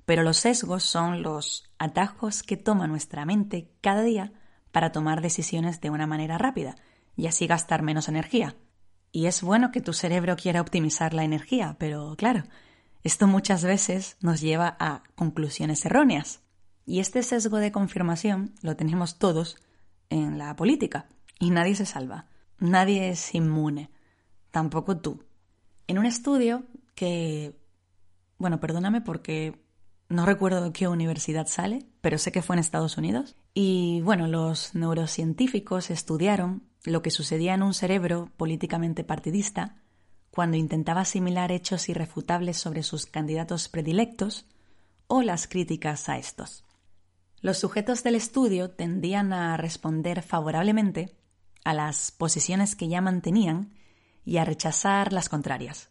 Pero 0.05 0.23
los 0.23 0.37
sesgos 0.37 0.83
son 0.83 1.21
los 1.21 1.71
atajos 1.77 2.43
que 2.43 2.57
toma 2.57 2.87
nuestra 2.87 3.25
mente 3.25 3.71
cada 3.81 4.01
día 4.01 4.31
para 4.71 4.91
tomar 4.91 5.21
decisiones 5.21 5.81
de 5.81 5.89
una 5.89 6.07
manera 6.07 6.37
rápida 6.37 6.75
y 7.15 7.27
así 7.27 7.47
gastar 7.47 7.83
menos 7.83 8.07
energía. 8.07 8.55
Y 9.11 9.25
es 9.25 9.41
bueno 9.41 9.71
que 9.71 9.81
tu 9.81 9.93
cerebro 9.93 10.35
quiera 10.35 10.61
optimizar 10.61 11.13
la 11.13 11.23
energía, 11.23 11.75
pero 11.79 12.15
claro, 12.15 12.43
esto 13.03 13.27
muchas 13.27 13.63
veces 13.63 14.17
nos 14.21 14.41
lleva 14.41 14.75
a 14.79 15.03
conclusiones 15.15 15.85
erróneas. 15.85 16.41
Y 16.85 16.99
este 16.99 17.23
sesgo 17.23 17.57
de 17.57 17.71
confirmación 17.71 18.53
lo 18.61 18.75
tenemos 18.75 19.19
todos 19.19 19.57
en 20.09 20.37
la 20.37 20.55
política. 20.55 21.07
Y 21.39 21.51
nadie 21.51 21.75
se 21.75 21.85
salva. 21.85 22.25
Nadie 22.57 23.09
es 23.09 23.33
inmune. 23.33 23.89
Tampoco 24.51 24.97
tú. 24.97 25.23
En 25.87 25.97
un 25.97 26.05
estudio 26.05 26.63
que... 26.95 27.57
Bueno, 28.37 28.59
perdóname 28.59 29.01
porque 29.01 29.61
no 30.09 30.25
recuerdo 30.25 30.63
de 30.63 30.71
qué 30.73 30.87
universidad 30.87 31.47
sale, 31.47 31.85
pero 32.01 32.17
sé 32.17 32.31
que 32.31 32.41
fue 32.41 32.55
en 32.55 32.59
Estados 32.59 32.97
Unidos. 32.97 33.37
Y 33.53 34.01
bueno, 34.01 34.27
los 34.27 34.75
neurocientíficos 34.75 35.89
estudiaron 35.89 36.63
lo 36.83 37.01
que 37.01 37.11
sucedía 37.11 37.53
en 37.53 37.63
un 37.63 37.73
cerebro 37.73 38.31
políticamente 38.35 39.03
partidista 39.03 39.75
cuando 40.31 40.57
intentaba 40.57 41.01
asimilar 41.01 41.51
hechos 41.51 41.89
irrefutables 41.89 42.57
sobre 42.57 42.83
sus 42.83 43.05
candidatos 43.05 43.69
predilectos 43.69 44.45
o 45.07 45.21
las 45.21 45.47
críticas 45.47 46.07
a 46.09 46.17
estos. 46.17 46.63
Los 47.41 47.57
sujetos 47.57 48.03
del 48.03 48.15
estudio 48.15 48.69
tendían 48.69 49.33
a 49.33 49.57
responder 49.57 50.21
favorablemente 50.21 51.15
a 51.63 51.73
las 51.73 52.11
posiciones 52.11 52.75
que 52.75 52.87
ya 52.87 53.01
mantenían 53.01 53.73
y 54.25 54.37
a 54.37 54.45
rechazar 54.45 55.13
las 55.13 55.29
contrarias. 55.29 55.89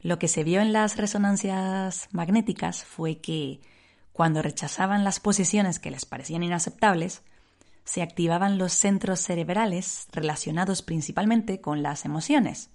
Lo 0.00 0.18
que 0.18 0.28
se 0.28 0.44
vio 0.44 0.60
en 0.60 0.72
las 0.72 0.96
resonancias 0.96 2.08
magnéticas 2.10 2.84
fue 2.84 3.20
que 3.20 3.60
cuando 4.12 4.42
rechazaban 4.42 5.04
las 5.04 5.20
posiciones 5.20 5.78
que 5.78 5.90
les 5.90 6.04
parecían 6.04 6.42
inaceptables, 6.42 7.22
se 7.84 8.02
activaban 8.02 8.58
los 8.58 8.72
centros 8.72 9.20
cerebrales 9.20 10.08
relacionados 10.12 10.82
principalmente 10.82 11.60
con 11.60 11.82
las 11.82 12.04
emociones 12.04 12.70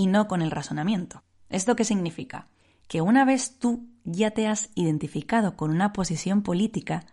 y 0.00 0.06
no 0.06 0.28
con 0.28 0.40
el 0.40 0.50
razonamiento. 0.50 1.24
¿Esto 1.50 1.76
qué 1.76 1.84
significa? 1.84 2.48
Que 2.88 3.02
una 3.02 3.26
vez 3.26 3.58
tú 3.58 3.86
ya 4.04 4.30
te 4.30 4.48
has 4.48 4.70
identificado 4.74 5.58
con 5.58 5.70
una 5.70 5.92
posición 5.92 6.40
política, 6.40 7.04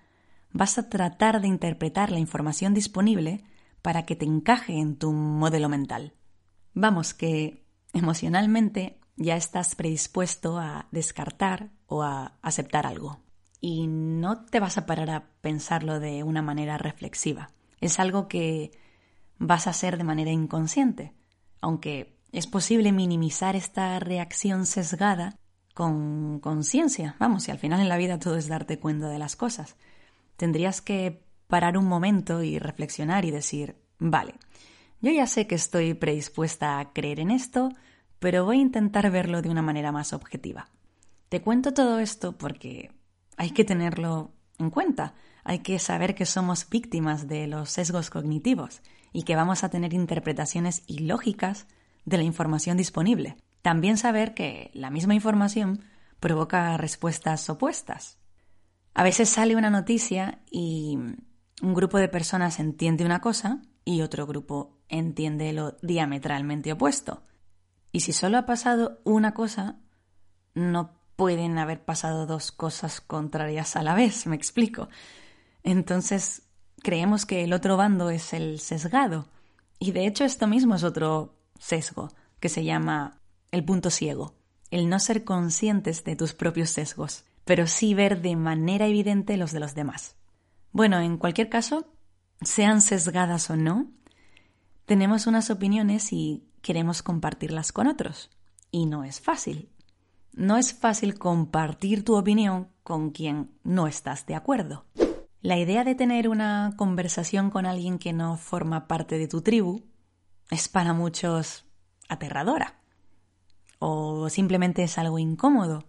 vas 0.53 0.77
a 0.77 0.88
tratar 0.88 1.41
de 1.41 1.50
interpretar 1.50 2.12
la 2.12 2.20
información 2.20 2.74
disponible 2.74 3.44
para 3.82 4.06
que 4.06 4.15
te 4.15 4.24
encaje 4.24 4.79
en 4.79 4.96
tu 4.96 5.12
modelo 5.12 5.67
mental. 5.67 6.13
Vamos, 6.74 7.13
que 7.13 7.65
emocionalmente 7.91 9.01
ya 9.17 9.36
estás 9.36 9.75
predispuesto 9.75 10.58
a 10.58 10.88
descartar 10.91 11.72
o 11.88 12.03
a 12.03 12.38
aceptar 12.41 12.88
algo. 12.88 13.20
Y 13.60 13.88
no 13.88 14.46
te 14.46 14.62
vas 14.62 14.77
a 14.77 14.86
parar 14.86 15.10
a 15.10 15.27
pensarlo 15.41 16.00
de 16.00 16.24
una 16.24 16.41
manera 16.41 16.77
reflexiva. 16.77 17.50
Es 17.82 18.00
algo 18.00 18.29
que 18.29 18.72
vas 19.39 19.67
a 19.67 19.72
hacer 19.72 19.98
de 19.98 20.06
manera 20.06 20.32
inconsciente, 20.32 21.13
aunque 21.60 22.16
es 22.38 22.48
posible 22.48 22.91
minimizar 22.91 23.56
esta 23.56 24.00
reacción 24.00 24.65
sesgada 24.65 25.38
con 25.74 26.39
conciencia. 26.39 27.15
Vamos, 27.20 27.48
y 27.48 27.51
al 27.51 27.60
final 27.60 27.79
en 27.79 27.89
la 27.89 27.98
vida 27.98 28.20
todo 28.20 28.38
es 28.38 28.48
darte 28.48 28.79
cuenta 28.79 29.10
de 29.10 29.20
las 29.20 29.36
cosas 29.36 29.75
tendrías 30.38 30.82
que 30.82 31.24
parar 31.48 31.77
un 31.77 31.86
momento 31.86 32.41
y 32.44 32.60
reflexionar 32.60 33.25
y 33.25 33.32
decir, 33.32 33.75
vale, 34.00 34.36
yo 35.01 35.12
ya 35.12 35.27
sé 35.27 35.48
que 35.48 35.56
estoy 35.56 35.94
predispuesta 35.94 36.79
a 36.79 36.94
creer 36.94 37.20
en 37.20 37.32
esto, 37.32 37.70
pero 38.20 38.46
voy 38.46 38.60
a 38.60 38.62
intentar 38.62 39.12
verlo 39.12 39.41
de 39.41 39.50
una 39.50 39.62
manera 39.62 39.91
más 39.91 40.13
objetiva. 40.13 40.70
Te 41.29 41.41
cuento 41.41 41.74
todo 41.74 42.00
esto 42.00 42.38
porque 42.38 42.91
hay 43.36 43.51
que 43.51 43.65
tenerlo 43.65 44.32
en 44.60 44.70
cuenta, 44.70 45.13
hay 45.44 45.60
que 45.60 45.77
saber 45.79 46.15
que 46.15 46.25
somos 46.25 46.70
víctimas 46.70 47.27
de 47.27 47.48
los 47.48 47.70
sesgos 47.70 48.10
cognitivos 48.10 48.82
y 49.13 49.24
que 49.24 49.36
vamos 49.36 49.63
a 49.63 49.70
tener 49.70 49.94
interpretaciones 49.94 50.84
ilógicas 50.88 51.67
de 52.07 52.17
la 52.17 52.23
información 52.23 52.77
disponible. 52.77 53.35
También 53.61 53.97
saber 53.97 54.33
que 54.33 54.71
la 54.73 54.89
misma 54.89 55.13
información 55.13 55.83
provoca 56.21 56.77
respuestas 56.77 57.49
opuestas. 57.49 58.17
A 58.93 59.03
veces 59.03 59.29
sale 59.29 59.57
una 59.57 59.69
noticia 59.69 60.41
y 60.49 60.97
un 61.61 61.73
grupo 61.73 61.97
de 61.97 62.07
personas 62.07 62.59
entiende 62.61 63.03
una 63.03 63.19
cosa 63.19 63.61
y 63.83 64.01
otro 64.01 64.25
grupo 64.25 64.79
entiende 64.87 65.51
lo 65.51 65.77
diametralmente 65.81 66.71
opuesto. 66.71 67.23
Y 67.91 67.99
si 67.99 68.13
solo 68.13 68.37
ha 68.37 68.45
pasado 68.45 69.01
una 69.03 69.33
cosa, 69.33 69.81
no 70.55 71.01
pueden 71.17 71.57
haber 71.57 71.83
pasado 71.83 72.25
dos 72.25 72.53
cosas 72.53 73.01
contrarias 73.01 73.75
a 73.75 73.83
la 73.83 73.95
vez, 73.95 74.27
me 74.27 74.35
explico. 74.37 74.87
Entonces, 75.63 76.43
creemos 76.81 77.25
que 77.25 77.43
el 77.43 77.51
otro 77.51 77.75
bando 77.75 78.09
es 78.09 78.31
el 78.31 78.61
sesgado. 78.61 79.27
Y 79.77 79.91
de 79.91 80.07
hecho 80.07 80.23
esto 80.23 80.47
mismo 80.47 80.75
es 80.75 80.83
otro 80.83 81.37
sesgo, 81.59 82.09
que 82.39 82.49
se 82.49 82.63
llama 82.63 83.21
el 83.51 83.63
punto 83.63 83.89
ciego, 83.89 84.35
el 84.71 84.89
no 84.89 84.99
ser 84.99 85.23
conscientes 85.23 86.03
de 86.03 86.15
tus 86.15 86.33
propios 86.33 86.69
sesgos 86.69 87.25
pero 87.47 87.65
sí 87.65 87.93
ver 87.93 88.21
de 88.21 88.35
manera 88.35 88.87
evidente 88.87 89.37
los 89.37 89.53
de 89.53 89.61
los 89.61 89.73
demás. 89.73 90.17
Bueno, 90.73 90.99
en 90.99 91.17
cualquier 91.17 91.47
caso, 91.47 91.87
sean 92.41 92.81
sesgadas 92.81 93.49
o 93.49 93.55
no, 93.55 93.89
tenemos 94.85 95.27
unas 95.27 95.49
opiniones 95.49 96.11
y 96.11 96.43
queremos 96.61 97.01
compartirlas 97.01 97.71
con 97.71 97.87
otros. 97.87 98.29
Y 98.69 98.85
no 98.85 99.05
es 99.05 99.21
fácil. 99.21 99.69
No 100.33 100.57
es 100.57 100.73
fácil 100.73 101.17
compartir 101.17 102.03
tu 102.03 102.17
opinión 102.17 102.67
con 102.83 103.11
quien 103.11 103.49
no 103.63 103.87
estás 103.87 104.25
de 104.25 104.35
acuerdo. 104.35 104.83
La 105.41 105.57
idea 105.57 105.85
de 105.85 105.95
tener 105.95 106.27
una 106.27 106.73
conversación 106.75 107.49
con 107.49 107.65
alguien 107.65 107.97
que 107.97 108.11
no 108.11 108.35
forma 108.35 108.89
parte 108.89 109.17
de 109.17 109.29
tu 109.29 109.41
tribu 109.41 109.85
es 110.49 110.67
para 110.67 110.93
muchos 110.93 111.65
aterradora. 112.09 112.79
O 113.79 114.29
simplemente 114.29 114.83
es 114.83 114.97
algo 114.97 115.19
incómodo 115.19 115.85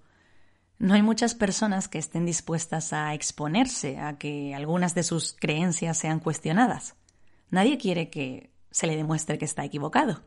no 0.79 0.95
hay 0.95 1.03
muchas 1.03 1.35
personas 1.35 1.89
que 1.89 1.99
estén 1.99 2.25
dispuestas 2.25 2.93
a 2.93 3.13
exponerse 3.13 3.99
a 3.99 4.17
que 4.17 4.55
algunas 4.55 4.95
de 4.95 5.03
sus 5.03 5.33
creencias 5.33 5.99
sean 5.99 6.21
cuestionadas. 6.21 6.95
Nadie 7.51 7.79
quiere 7.79 8.11
que 8.11 8.53
se 8.71 8.87
le 8.87 8.97
demuestre 8.97 9.39
que 9.39 9.45
está 9.45 9.65
equivocado. 9.65 10.23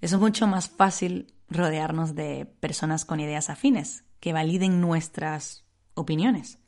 Es 0.00 0.16
mucho 0.16 0.46
más 0.46 0.68
fácil 0.68 1.34
rodearnos 1.48 2.14
de 2.14 2.46
personas 2.46 3.04
con 3.04 3.18
ideas 3.18 3.50
afines, 3.50 4.04
que 4.20 4.32
validen 4.32 4.80
nuestras 4.80 5.64
opiniones, 5.94 6.60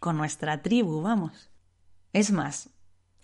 con 0.00 0.16
nuestra 0.16 0.62
tribu, 0.62 1.02
vamos. 1.02 1.50
Es 2.14 2.30
más, 2.30 2.70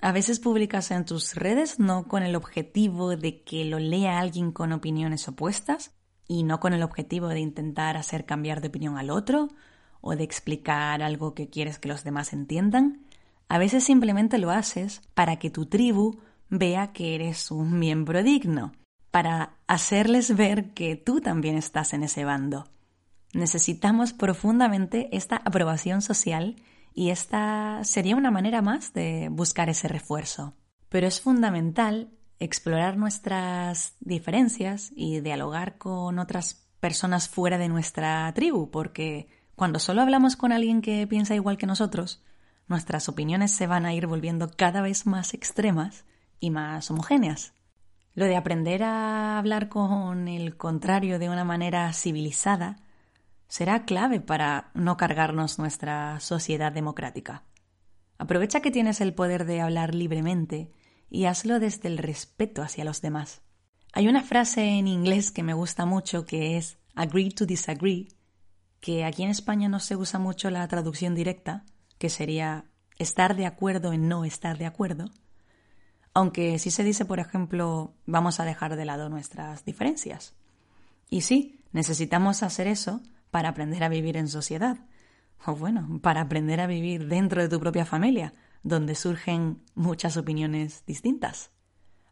a 0.01 0.13
veces 0.13 0.41
publicas 0.41 0.91
en 0.91 1.05
tus 1.05 1.35
redes 1.35 1.79
no 1.79 2.05
con 2.09 2.23
el 2.23 2.37
objetivo 2.37 3.17
de 3.17 3.43
que 3.43 3.65
lo 3.65 3.79
lea 3.79 4.19
alguien 4.19 4.53
con 4.53 4.73
opiniones 4.73 5.27
opuestas 5.29 5.93
y 6.29 6.43
no 6.43 6.61
con 6.61 6.75
el 6.75 6.83
objetivo 6.83 7.29
de 7.29 7.41
intentar 7.41 7.97
hacer 7.97 8.27
cambiar 8.27 8.61
de 8.61 8.69
opinión 8.69 8.99
al 8.99 9.11
otro 9.11 9.49
o 10.01 10.17
de 10.17 10.25
explicar 10.25 11.03
algo 11.03 11.35
que 11.35 11.49
quieres 11.49 11.79
que 11.79 11.89
los 11.89 12.05
demás 12.05 12.33
entiendan. 12.33 13.07
A 13.49 13.59
veces 13.59 13.85
simplemente 13.85 14.39
lo 14.39 14.51
haces 14.51 15.01
para 15.15 15.37
que 15.39 15.51
tu 15.51 15.67
tribu 15.67 16.19
vea 16.51 16.93
que 16.93 17.15
eres 17.15 17.51
un 17.51 17.79
miembro 17.79 18.23
digno, 18.23 18.73
para 19.11 19.55
hacerles 19.67 20.37
ver 20.37 20.71
que 20.75 20.97
tú 20.97 21.21
también 21.21 21.57
estás 21.57 21.95
en 21.95 22.03
ese 22.03 22.25
bando. 22.25 22.69
Necesitamos 23.33 24.13
profundamente 24.13 25.09
esta 25.17 25.37
aprobación 25.37 26.03
social 26.03 26.57
y 26.95 27.11
esta 27.11 27.83
sería 27.83 28.17
una 28.17 28.31
manera 28.31 28.63
más 28.63 28.93
de 28.93 29.29
buscar 29.31 29.69
ese 29.69 29.89
refuerzo. 29.89 30.55
Pero 30.89 31.09
es 31.09 31.21
fundamental 31.21 32.11
explorar 32.39 32.97
nuestras 32.97 33.97
diferencias 33.99 34.93
y 34.95 35.21
dialogar 35.21 35.77
con 35.77 36.21
otras 36.21 36.69
personas 36.79 37.29
fuera 37.29 37.59
de 37.59 37.69
nuestra 37.69 38.33
tribu, 38.33 38.71
porque 38.71 39.27
cuando 39.57 39.81
solo 39.81 40.03
hablamos 40.03 40.37
con 40.37 40.53
alguien 40.53 40.83
que 40.83 41.07
piensa 41.09 41.35
igual 41.35 41.59
que 41.59 41.67
nosotros, 41.67 42.23
nuestras 42.69 43.09
opiniones 43.09 43.51
se 43.51 43.67
van 43.67 43.87
a 43.87 43.93
ir 43.93 44.07
volviendo 44.07 44.51
cada 44.57 44.81
vez 44.81 45.05
más 45.05 45.35
extremas 45.35 46.05
y 46.39 46.51
más 46.51 46.91
homogéneas. 46.91 47.55
Lo 48.15 48.27
de 48.27 48.37
aprender 48.37 48.85
a 48.85 49.39
hablar 49.39 49.69
con 49.69 50.29
el 50.29 50.57
contrario 50.57 51.19
de 51.19 51.29
una 51.29 51.45
manera 51.45 51.93
civilizada 51.93 52.77
será 53.55 53.85
clave 53.85 54.19
para 54.19 54.73
no 54.75 54.97
cargarnos 54.97 55.61
nuestra 55.61 56.19
sociedad 56.19 56.73
democrática. 56.73 57.45
Aprovecha 58.19 58.59
que 58.59 58.73
tienes 58.73 59.01
el 59.01 59.15
poder 59.15 59.45
de 59.45 59.61
hablar 59.61 59.95
libremente 59.95 60.73
y 61.09 61.27
hazlo 61.27 61.61
desde 61.61 61.87
el 61.87 61.99
respeto 61.99 62.63
hacia 62.63 62.85
los 62.85 63.01
demás. 63.01 63.43
Hay 63.93 64.09
una 64.09 64.25
frase 64.25 64.65
en 64.65 64.89
inglés 64.89 65.31
que 65.31 65.45
me 65.45 65.55
gusta 65.55 65.87
mucho 65.87 66.27
que 66.27 66.57
es 66.57 66.79
agree 66.97 67.31
to 67.31 67.47
disagree, 67.47 68.09
que 68.81 69.05
aquí 69.05 69.23
en 69.23 69.31
España 69.31 69.69
no 69.69 69.79
se 69.79 69.95
usa 69.95 70.19
mucho 70.19 70.51
la 70.51 70.67
traducción 70.67 71.15
directa, 71.15 71.65
que 71.99 72.11
sería 72.11 72.65
estar 72.99 73.37
de 73.37 73.47
acuerdo 73.47 73.93
en 73.93 74.09
no 74.09 74.25
estar 74.25 74.59
de 74.59 74.67
acuerdo, 74.67 75.13
aunque 76.13 76.59
sí 76.59 76.73
se 76.73 76.83
dice, 76.83 77.05
por 77.05 77.21
ejemplo, 77.21 77.95
vamos 78.05 78.41
a 78.41 78.45
dejar 78.45 78.75
de 78.75 78.85
lado 78.85 79.09
nuestras 79.09 79.65
diferencias. 79.65 80.35
Y 81.09 81.21
sí, 81.21 81.61
necesitamos 81.71 82.43
hacer 82.43 82.67
eso 82.67 83.01
para 83.35 83.49
aprender 83.49 83.83
a 83.83 83.89
vivir 83.89 84.17
en 84.17 84.29
sociedad. 84.29 84.79
O 85.45 85.57
bueno, 85.57 85.99
para 86.01 86.21
aprender 86.21 86.61
a 86.61 86.69
vivir 86.69 87.09
dentro 87.09 87.43
de 87.43 87.49
tu 87.49 87.59
propia 87.59 87.85
familia, 87.85 88.33
donde 88.63 88.95
surgen 88.95 89.61
muchas 89.75 90.17
opiniones 90.17 90.87
distintas. 90.87 91.51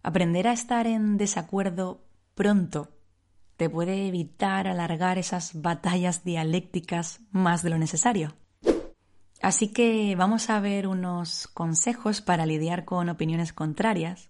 Aprender 0.02 0.49
a 0.49 0.52
estar 0.52 0.88
en 0.88 1.19
desacuerdo 1.19 2.05
pronto 2.35 2.88
te 3.57 3.71
puede 3.71 4.09
evitar 4.09 4.67
alargar 4.67 5.17
esas 5.17 5.62
batallas 5.62 6.25
dialécticas 6.25 7.21
más 7.31 7.62
de 7.62 7.71
lo 7.71 7.79
necesario. 7.79 8.35
Así 9.41 9.69
que 9.69 10.17
vamos 10.17 10.50
a 10.50 10.59
ver 10.59 10.88
unos 10.88 11.47
consejos 11.47 12.21
para 12.21 12.47
lidiar 12.47 12.85
con 12.85 13.09
opiniones 13.09 13.52
contrarias 13.52 14.29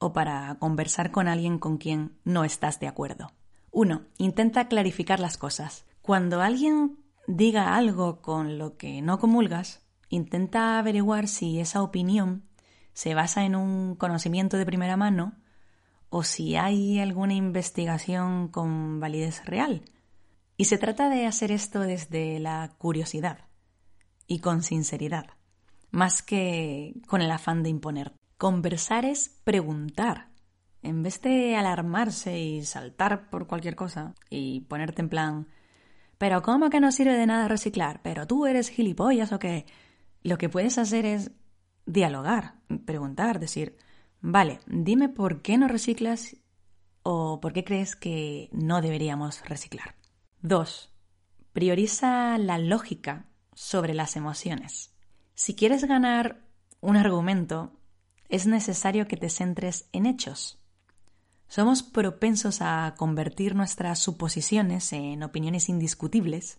o 0.00 0.12
para 0.12 0.56
conversar 0.58 1.12
con 1.12 1.28
alguien 1.28 1.60
con 1.60 1.78
quien 1.78 2.18
no 2.24 2.42
estás 2.42 2.80
de 2.80 2.88
acuerdo. 2.88 3.30
1. 3.70 4.02
Intenta 4.18 4.66
clarificar 4.66 5.20
las 5.20 5.38
cosas. 5.38 5.84
Cuando 6.04 6.42
alguien 6.42 6.98
diga 7.26 7.74
algo 7.76 8.20
con 8.20 8.58
lo 8.58 8.76
que 8.76 9.00
no 9.00 9.18
comulgas, 9.18 9.80
intenta 10.10 10.78
averiguar 10.78 11.28
si 11.28 11.60
esa 11.60 11.82
opinión 11.82 12.44
se 12.92 13.14
basa 13.14 13.46
en 13.46 13.56
un 13.56 13.96
conocimiento 13.96 14.58
de 14.58 14.66
primera 14.66 14.98
mano 14.98 15.32
o 16.10 16.22
si 16.22 16.56
hay 16.56 17.00
alguna 17.00 17.32
investigación 17.32 18.48
con 18.48 19.00
validez 19.00 19.46
real. 19.46 19.86
Y 20.58 20.66
se 20.66 20.76
trata 20.76 21.08
de 21.08 21.24
hacer 21.24 21.50
esto 21.50 21.80
desde 21.80 22.38
la 22.38 22.74
curiosidad 22.76 23.38
y 24.26 24.40
con 24.40 24.62
sinceridad, 24.62 25.30
más 25.90 26.22
que 26.22 27.00
con 27.06 27.22
el 27.22 27.30
afán 27.30 27.62
de 27.62 27.70
imponer. 27.70 28.12
Conversar 28.36 29.06
es 29.06 29.40
preguntar. 29.42 30.28
En 30.82 31.02
vez 31.02 31.22
de 31.22 31.56
alarmarse 31.56 32.38
y 32.38 32.62
saltar 32.66 33.30
por 33.30 33.46
cualquier 33.46 33.74
cosa 33.74 34.14
y 34.28 34.60
ponerte 34.68 35.00
en 35.00 35.08
plan 35.08 35.48
pero 36.18 36.42
¿cómo 36.42 36.70
que 36.70 36.80
no 36.80 36.92
sirve 36.92 37.14
de 37.14 37.26
nada 37.26 37.48
reciclar? 37.48 38.00
¿Pero 38.02 38.26
tú 38.26 38.46
eres 38.46 38.68
gilipollas 38.68 39.32
o 39.32 39.38
qué? 39.38 39.66
Lo 40.22 40.38
que 40.38 40.48
puedes 40.48 40.78
hacer 40.78 41.04
es 41.04 41.30
dialogar, 41.86 42.54
preguntar, 42.84 43.40
decir, 43.40 43.76
vale, 44.20 44.60
dime 44.66 45.08
por 45.08 45.42
qué 45.42 45.58
no 45.58 45.68
reciclas 45.68 46.36
o 47.02 47.40
por 47.40 47.52
qué 47.52 47.64
crees 47.64 47.96
que 47.96 48.48
no 48.52 48.80
deberíamos 48.80 49.42
reciclar. 49.46 49.94
2. 50.40 50.92
Prioriza 51.52 52.38
la 52.38 52.58
lógica 52.58 53.26
sobre 53.52 53.94
las 53.94 54.16
emociones. 54.16 54.94
Si 55.34 55.54
quieres 55.54 55.84
ganar 55.84 56.42
un 56.80 56.96
argumento, 56.96 57.72
es 58.28 58.46
necesario 58.46 59.06
que 59.06 59.16
te 59.16 59.28
centres 59.28 59.88
en 59.92 60.06
hechos. 60.06 60.58
Somos 61.54 61.84
propensos 61.84 62.60
a 62.62 62.96
convertir 62.98 63.54
nuestras 63.54 64.00
suposiciones 64.00 64.92
en 64.92 65.22
opiniones 65.22 65.68
indiscutibles, 65.68 66.58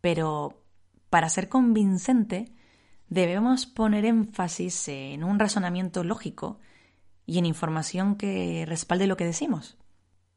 pero 0.00 0.64
para 1.10 1.28
ser 1.28 1.50
convincente 1.50 2.50
debemos 3.10 3.66
poner 3.66 4.06
énfasis 4.06 4.88
en 4.88 5.22
un 5.22 5.38
razonamiento 5.38 6.02
lógico 6.02 6.60
y 7.26 7.36
en 7.36 7.44
información 7.44 8.16
que 8.16 8.64
respalde 8.66 9.06
lo 9.06 9.18
que 9.18 9.26
decimos. 9.26 9.76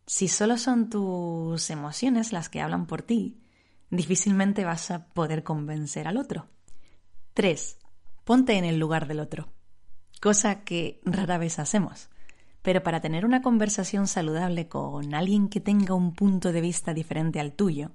Si 0.06 0.28
solo 0.28 0.58
son 0.58 0.90
tus 0.90 1.70
emociones 1.70 2.34
las 2.34 2.50
que 2.50 2.60
hablan 2.60 2.88
por 2.88 3.02
ti, 3.02 3.40
difícilmente 3.92 4.66
vas 4.66 4.92
a 4.92 5.08
poder 5.08 5.46
convencer 5.46 6.10
al 6.10 6.18
otro. 6.18 6.50
3. 7.34 7.78
Ponte 8.26 8.58
en 8.58 8.66
el 8.66 8.78
lugar 8.78 9.08
del 9.08 9.22
otro, 9.22 9.54
cosa 10.20 10.66
que 10.66 11.00
rara 11.06 11.38
vez 11.38 11.60
hacemos. 11.60 12.10
Pero 12.66 12.82
para 12.82 13.00
tener 13.00 13.26
una 13.26 13.44
conversación 13.44 14.08
saludable 14.08 14.68
con 14.68 15.14
alguien 15.14 15.50
que 15.50 15.60
tenga 15.60 15.94
un 15.94 16.16
punto 16.16 16.52
de 16.52 16.62
vista 16.62 16.96
diferente 16.96 17.40
al 17.40 17.54
tuyo, 17.54 17.92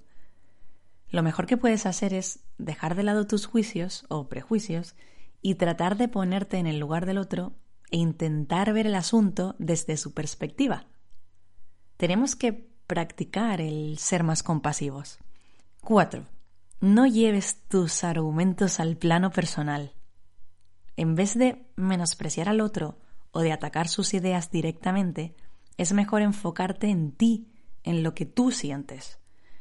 lo 1.11 1.25
mejor 1.25 1.47
que 1.47 1.57
puedes 1.57 1.87
hacer 1.87 2.15
es 2.15 2.45
dejar 2.57 2.95
de 2.95 3.03
lado 3.03 3.27
tus 3.27 3.47
juicios 3.47 4.07
o 4.09 4.29
prejuicios 4.29 4.95
y 5.43 5.57
tratar 5.57 5.97
de 5.97 6.07
ponerte 6.07 6.59
en 6.59 6.69
el 6.69 6.79
lugar 6.79 7.05
del 7.05 7.19
otro 7.19 7.53
e 7.91 7.97
intentar 7.97 8.73
ver 8.73 8.87
el 8.87 8.95
asunto 8.95 9.57
desde 9.59 9.97
su 9.97 10.15
perspectiva. 10.15 10.87
Tenemos 11.97 12.37
que 12.37 12.71
practicar 12.87 13.61
el 13.61 13.99
ser 13.99 14.23
más 14.23 14.45
compasivos. 14.45 15.19
4. 15.81 16.29
No 16.81 17.09
lleves 17.09 17.65
tus 17.67 18.05
argumentos 18.05 18.79
al 18.79 18.97
plano 18.97 19.33
personal. 19.33 19.95
En 20.97 21.17
vez 21.17 21.37
de 21.37 21.67
menospreciar 21.75 22.49
al 22.49 22.61
otro 22.61 23.01
o 23.33 23.41
de 23.41 23.53
atacar 23.53 23.89
sus 23.89 24.15
ideas 24.15 24.51
directamente, 24.51 25.35
es 25.77 25.93
mejor 25.93 26.23
enfocarte 26.23 26.89
en 26.89 27.13
ti, 27.13 27.49
en 27.83 28.03
lo 28.03 28.15
que 28.15 28.27
tú 28.27 28.51
sientes. 28.51 29.19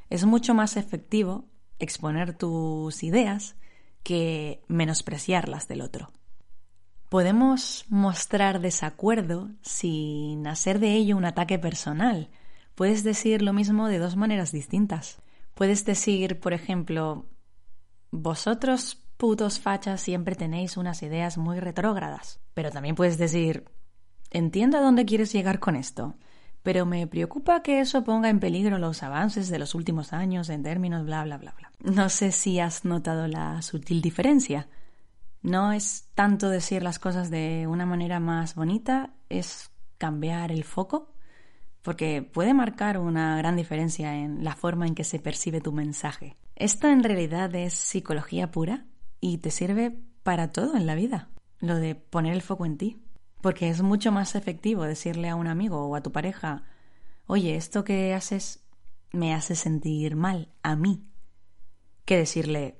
Es 0.09 0.25
mucho 0.25 0.53
más 0.53 0.75
efectivo 0.75 1.45
exponer 1.77 2.33
tus 2.37 3.03
ideas 3.03 3.55
que 4.03 4.61
menospreciarlas 4.67 5.67
del 5.67 5.81
otro. 5.81 6.11
Podemos 7.09 7.85
mostrar 7.89 8.59
desacuerdo 8.59 9.49
sin 9.61 10.45
hacer 10.45 10.79
de 10.79 10.93
ello 10.93 11.17
un 11.17 11.25
ataque 11.25 11.57
personal. 11.57 12.29
Puedes 12.75 13.03
decir 13.03 13.41
lo 13.41 13.51
mismo 13.51 13.87
de 13.87 13.97
dos 13.97 14.15
maneras 14.15 14.51
distintas. 14.51 15.21
Puedes 15.55 15.85
decir, 15.85 16.39
por 16.39 16.53
ejemplo, 16.53 17.25
vosotros 18.11 19.03
putos 19.17 19.59
fachas 19.59 20.01
siempre 20.01 20.35
tenéis 20.35 20.77
unas 20.77 21.01
ideas 21.03 21.37
muy 21.37 21.59
retrógradas. 21.59 22.39
Pero 22.59 22.71
también 22.71 22.95
puedes 22.95 23.17
decir, 23.17 23.63
entiendo 24.31 24.77
a 24.77 24.81
dónde 24.81 25.05
quieres 25.05 25.31
llegar 25.31 25.59
con 25.59 25.77
esto, 25.77 26.17
pero 26.61 26.85
me 26.85 27.07
preocupa 27.07 27.63
que 27.63 27.79
eso 27.79 28.03
ponga 28.03 28.27
en 28.27 28.41
peligro 28.41 28.77
los 28.77 29.01
avances 29.01 29.47
de 29.47 29.59
los 29.59 29.75
últimos 29.75 30.11
años 30.11 30.49
en 30.49 30.61
términos 30.61 31.05
bla 31.05 31.23
bla 31.23 31.37
bla 31.37 31.55
bla. 31.57 31.71
No 31.79 32.09
sé 32.09 32.33
si 32.33 32.59
has 32.59 32.83
notado 32.83 33.29
la 33.29 33.61
sutil 33.61 34.01
diferencia. 34.01 34.67
No 35.41 35.71
es 35.71 36.09
tanto 36.15 36.49
decir 36.49 36.83
las 36.83 36.99
cosas 36.99 37.29
de 37.29 37.65
una 37.65 37.85
manera 37.85 38.19
más 38.19 38.55
bonita, 38.55 39.13
es 39.29 39.71
cambiar 39.97 40.51
el 40.51 40.65
foco, 40.65 41.13
porque 41.81 42.23
puede 42.23 42.53
marcar 42.53 42.97
una 42.97 43.37
gran 43.37 43.55
diferencia 43.55 44.17
en 44.17 44.43
la 44.43 44.57
forma 44.57 44.85
en 44.85 44.95
que 44.95 45.05
se 45.05 45.19
percibe 45.19 45.61
tu 45.61 45.71
mensaje. 45.71 46.35
Esto 46.57 46.89
en 46.89 47.05
realidad 47.05 47.55
es 47.55 47.73
psicología 47.73 48.51
pura 48.51 48.85
y 49.21 49.37
te 49.37 49.49
sirve 49.49 49.97
para 50.23 50.51
todo 50.51 50.75
en 50.75 50.85
la 50.87 50.95
vida, 50.95 51.29
lo 51.59 51.75
de 51.75 51.95
poner 51.95 52.33
el 52.33 52.41
foco 52.41 52.65
en 52.65 52.77
ti. 52.77 52.97
Porque 53.41 53.69
es 53.69 53.81
mucho 53.81 54.11
más 54.11 54.35
efectivo 54.35 54.83
decirle 54.83 55.29
a 55.29 55.35
un 55.35 55.47
amigo 55.47 55.85
o 55.85 55.95
a 55.95 56.01
tu 56.01 56.11
pareja, 56.11 56.63
oye, 57.25 57.55
esto 57.55 57.83
que 57.83 58.13
haces 58.13 58.65
me 59.11 59.33
hace 59.33 59.55
sentir 59.55 60.15
mal 60.15 60.49
a 60.61 60.75
mí, 60.75 61.03
que 62.05 62.17
decirle, 62.17 62.79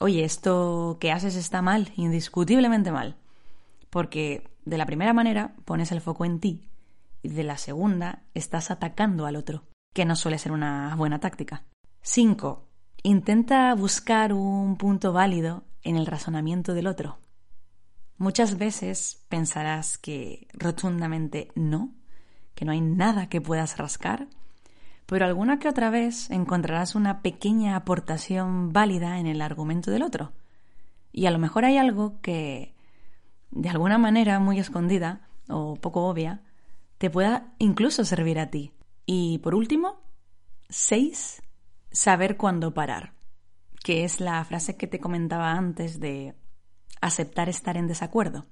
oye, 0.00 0.24
esto 0.24 0.98
que 1.00 1.12
haces 1.12 1.36
está 1.36 1.62
mal, 1.62 1.92
indiscutiblemente 1.96 2.90
mal. 2.90 3.16
Porque 3.90 4.50
de 4.64 4.78
la 4.78 4.86
primera 4.86 5.12
manera 5.12 5.54
pones 5.64 5.92
el 5.92 6.00
foco 6.00 6.24
en 6.24 6.40
ti 6.40 6.68
y 7.22 7.28
de 7.28 7.44
la 7.44 7.56
segunda 7.56 8.22
estás 8.34 8.70
atacando 8.70 9.26
al 9.26 9.36
otro, 9.36 9.64
que 9.94 10.04
no 10.04 10.16
suele 10.16 10.38
ser 10.38 10.52
una 10.52 10.94
buena 10.96 11.20
táctica. 11.20 11.64
5. 12.02 12.68
Intenta 13.02 13.74
buscar 13.74 14.32
un 14.32 14.76
punto 14.76 15.12
válido 15.12 15.64
en 15.82 15.96
el 15.96 16.06
razonamiento 16.06 16.74
del 16.74 16.86
otro. 16.86 17.18
Muchas 18.18 18.58
veces 18.58 19.24
pensarás 19.28 19.96
que 19.96 20.48
rotundamente 20.52 21.52
no, 21.54 21.94
que 22.56 22.64
no 22.64 22.72
hay 22.72 22.80
nada 22.80 23.28
que 23.28 23.40
puedas 23.40 23.78
rascar, 23.78 24.26
pero 25.06 25.24
alguna 25.24 25.60
que 25.60 25.68
otra 25.68 25.88
vez 25.88 26.28
encontrarás 26.30 26.96
una 26.96 27.22
pequeña 27.22 27.76
aportación 27.76 28.72
válida 28.72 29.20
en 29.20 29.28
el 29.28 29.40
argumento 29.40 29.92
del 29.92 30.02
otro. 30.02 30.32
Y 31.12 31.26
a 31.26 31.30
lo 31.30 31.38
mejor 31.38 31.64
hay 31.64 31.76
algo 31.76 32.20
que, 32.20 32.74
de 33.52 33.68
alguna 33.68 33.98
manera 33.98 34.40
muy 34.40 34.58
escondida 34.58 35.28
o 35.48 35.76
poco 35.76 36.08
obvia, 36.08 36.42
te 36.98 37.10
pueda 37.10 37.54
incluso 37.58 38.04
servir 38.04 38.40
a 38.40 38.50
ti. 38.50 38.72
Y 39.06 39.38
por 39.38 39.54
último, 39.54 40.00
seis, 40.68 41.40
saber 41.92 42.36
cuándo 42.36 42.74
parar, 42.74 43.12
que 43.84 44.02
es 44.02 44.20
la 44.20 44.44
frase 44.44 44.76
que 44.76 44.88
te 44.88 44.98
comentaba 44.98 45.52
antes 45.52 46.00
de 46.00 46.34
aceptar 47.00 47.48
estar 47.48 47.76
en 47.76 47.86
desacuerdo. 47.86 48.46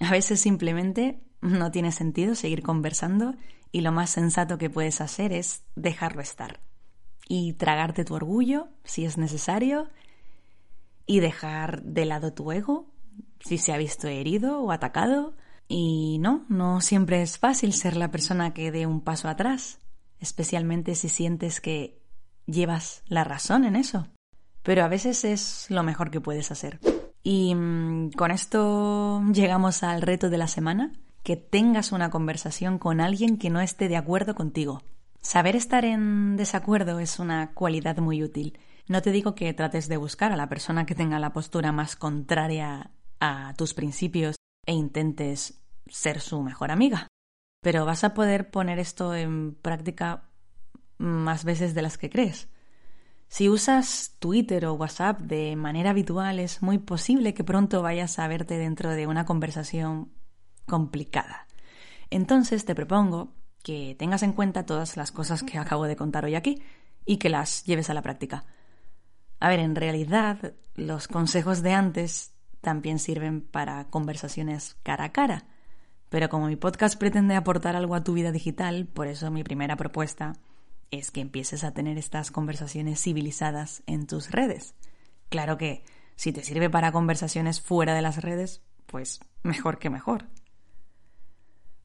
A 0.00 0.10
veces 0.10 0.40
simplemente 0.40 1.20
no 1.40 1.70
tiene 1.70 1.92
sentido 1.92 2.34
seguir 2.34 2.62
conversando 2.62 3.34
y 3.72 3.80
lo 3.80 3.92
más 3.92 4.10
sensato 4.10 4.58
que 4.58 4.70
puedes 4.70 5.00
hacer 5.00 5.32
es 5.32 5.62
dejarlo 5.74 6.22
estar 6.22 6.60
y 7.28 7.54
tragarte 7.54 8.04
tu 8.04 8.14
orgullo 8.14 8.68
si 8.84 9.04
es 9.04 9.18
necesario 9.18 9.90
y 11.06 11.20
dejar 11.20 11.82
de 11.82 12.04
lado 12.04 12.32
tu 12.32 12.52
ego 12.52 12.90
si 13.40 13.58
se 13.58 13.72
ha 13.72 13.78
visto 13.78 14.08
herido 14.08 14.60
o 14.60 14.72
atacado. 14.72 15.34
Y 15.68 16.18
no, 16.20 16.44
no 16.48 16.80
siempre 16.80 17.22
es 17.22 17.38
fácil 17.38 17.72
ser 17.72 17.96
la 17.96 18.10
persona 18.10 18.54
que 18.54 18.70
dé 18.70 18.86
un 18.86 19.00
paso 19.00 19.28
atrás, 19.28 19.78
especialmente 20.20 20.94
si 20.94 21.08
sientes 21.08 21.60
que 21.60 22.00
llevas 22.46 23.02
la 23.06 23.24
razón 23.24 23.64
en 23.64 23.74
eso. 23.74 24.06
Pero 24.62 24.84
a 24.84 24.88
veces 24.88 25.24
es 25.24 25.66
lo 25.68 25.82
mejor 25.82 26.10
que 26.10 26.20
puedes 26.20 26.50
hacer. 26.50 26.78
Y 27.28 27.56
mm, 27.56 28.10
con 28.12 28.30
esto 28.30 29.20
llegamos 29.32 29.82
al 29.82 30.00
reto 30.00 30.30
de 30.30 30.38
la 30.38 30.46
semana, 30.46 30.92
que 31.24 31.34
tengas 31.34 31.90
una 31.90 32.08
conversación 32.08 32.78
con 32.78 33.00
alguien 33.00 33.36
que 33.36 33.50
no 33.50 33.60
esté 33.60 33.88
de 33.88 33.96
acuerdo 33.96 34.36
contigo. 34.36 34.80
Saber 35.22 35.56
estar 35.56 35.84
en 35.84 36.36
desacuerdo 36.36 37.00
es 37.00 37.18
una 37.18 37.52
cualidad 37.52 37.96
muy 37.96 38.22
útil. 38.22 38.60
No 38.86 39.02
te 39.02 39.10
digo 39.10 39.34
que 39.34 39.52
trates 39.54 39.88
de 39.88 39.96
buscar 39.96 40.30
a 40.30 40.36
la 40.36 40.48
persona 40.48 40.86
que 40.86 40.94
tenga 40.94 41.18
la 41.18 41.32
postura 41.32 41.72
más 41.72 41.96
contraria 41.96 42.92
a 43.18 43.54
tus 43.58 43.74
principios 43.74 44.36
e 44.64 44.74
intentes 44.74 45.60
ser 45.88 46.20
su 46.20 46.40
mejor 46.42 46.70
amiga. 46.70 47.08
Pero 47.60 47.84
vas 47.84 48.04
a 48.04 48.14
poder 48.14 48.52
poner 48.52 48.78
esto 48.78 49.16
en 49.16 49.56
práctica 49.56 50.28
más 50.98 51.42
veces 51.42 51.74
de 51.74 51.82
las 51.82 51.98
que 51.98 52.08
crees. 52.08 52.48
Si 53.28 53.48
usas 53.48 54.14
Twitter 54.18 54.66
o 54.66 54.74
WhatsApp 54.74 55.20
de 55.20 55.56
manera 55.56 55.90
habitual, 55.90 56.38
es 56.38 56.62
muy 56.62 56.78
posible 56.78 57.34
que 57.34 57.44
pronto 57.44 57.82
vayas 57.82 58.18
a 58.18 58.28
verte 58.28 58.56
dentro 58.56 58.90
de 58.90 59.06
una 59.06 59.26
conversación 59.26 60.12
complicada. 60.66 61.46
Entonces 62.10 62.64
te 62.64 62.74
propongo 62.74 63.34
que 63.62 63.96
tengas 63.98 64.22
en 64.22 64.32
cuenta 64.32 64.64
todas 64.64 64.96
las 64.96 65.10
cosas 65.10 65.42
que 65.42 65.58
acabo 65.58 65.86
de 65.86 65.96
contar 65.96 66.24
hoy 66.24 66.36
aquí 66.36 66.62
y 67.04 67.16
que 67.16 67.28
las 67.28 67.64
lleves 67.64 67.90
a 67.90 67.94
la 67.94 68.02
práctica. 68.02 68.44
A 69.40 69.48
ver, 69.48 69.60
en 69.60 69.74
realidad 69.74 70.54
los 70.74 71.08
consejos 71.08 71.62
de 71.62 71.72
antes 71.72 72.32
también 72.60 72.98
sirven 72.98 73.40
para 73.40 73.84
conversaciones 73.88 74.76
cara 74.82 75.04
a 75.04 75.12
cara, 75.12 75.46
pero 76.08 76.28
como 76.28 76.46
mi 76.46 76.56
podcast 76.56 76.98
pretende 76.98 77.34
aportar 77.34 77.76
algo 77.76 77.94
a 77.94 78.04
tu 78.04 78.12
vida 78.12 78.32
digital, 78.32 78.86
por 78.86 79.08
eso 79.08 79.30
mi 79.30 79.42
primera 79.42 79.76
propuesta 79.76 80.34
es 80.90 81.10
que 81.10 81.20
empieces 81.20 81.64
a 81.64 81.72
tener 81.72 81.98
estas 81.98 82.30
conversaciones 82.30 83.00
civilizadas 83.00 83.82
en 83.86 84.06
tus 84.06 84.30
redes. 84.30 84.74
Claro 85.28 85.58
que 85.58 85.84
si 86.14 86.32
te 86.32 86.42
sirve 86.42 86.70
para 86.70 86.92
conversaciones 86.92 87.60
fuera 87.60 87.94
de 87.94 88.02
las 88.02 88.22
redes, 88.22 88.62
pues 88.86 89.20
mejor 89.42 89.78
que 89.78 89.90
mejor. 89.90 90.26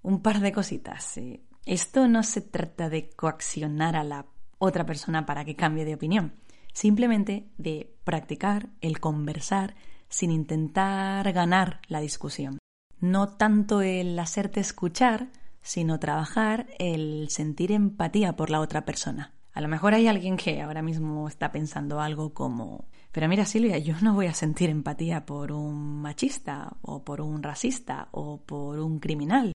Un 0.02 0.22
par 0.22 0.40
de 0.40 0.52
cositas. 0.52 1.20
Esto 1.66 2.08
no 2.08 2.24
se 2.24 2.42
trata 2.42 2.90
de 2.90 3.10
coaccionar 3.10 3.96
a 3.96 4.04
la 4.04 4.26
otra 4.58 4.86
persona 4.86 5.26
para 5.26 5.46
que 5.46 5.56
cambie 5.56 5.86
de 5.86 5.96
opinión, 5.96 6.36
simplemente 6.74 7.52
de 7.58 7.96
practicar 8.04 8.70
el 8.82 9.00
conversar 9.00 9.76
sin 10.08 10.32
intentar 10.32 11.32
ganar 11.34 11.82
la 11.88 12.00
discusión. 12.00 12.58
No 13.00 13.30
tanto 13.30 13.82
el 13.82 14.18
hacerte 14.20 14.60
escuchar, 14.60 15.30
sino 15.62 16.00
trabajar 16.00 16.68
el 16.80 17.28
sentir 17.30 17.72
empatía 17.72 18.36
por 18.36 18.50
la 18.50 18.60
otra 18.60 18.86
persona. 18.86 19.34
A 19.54 19.62
lo 19.62 19.68
mejor 19.68 19.94
hay 19.94 20.08
alguien 20.08 20.38
que 20.38 20.62
ahora 20.62 20.82
mismo 20.82 21.28
está 21.28 21.52
pensando 21.52 22.00
algo 22.00 22.34
como, 22.34 22.86
pero 23.12 23.28
mira 23.28 23.46
Silvia, 23.46 23.78
yo 23.78 23.96
no 24.02 24.14
voy 24.14 24.28
a 24.28 24.34
sentir 24.34 24.70
empatía 24.70 25.26
por 25.26 25.52
un 25.52 26.02
machista 26.02 26.78
o 26.82 27.04
por 27.04 27.20
un 27.22 27.44
racista 27.44 28.08
o 28.12 28.42
por 28.42 28.80
un 28.80 29.00
criminal. 29.00 29.52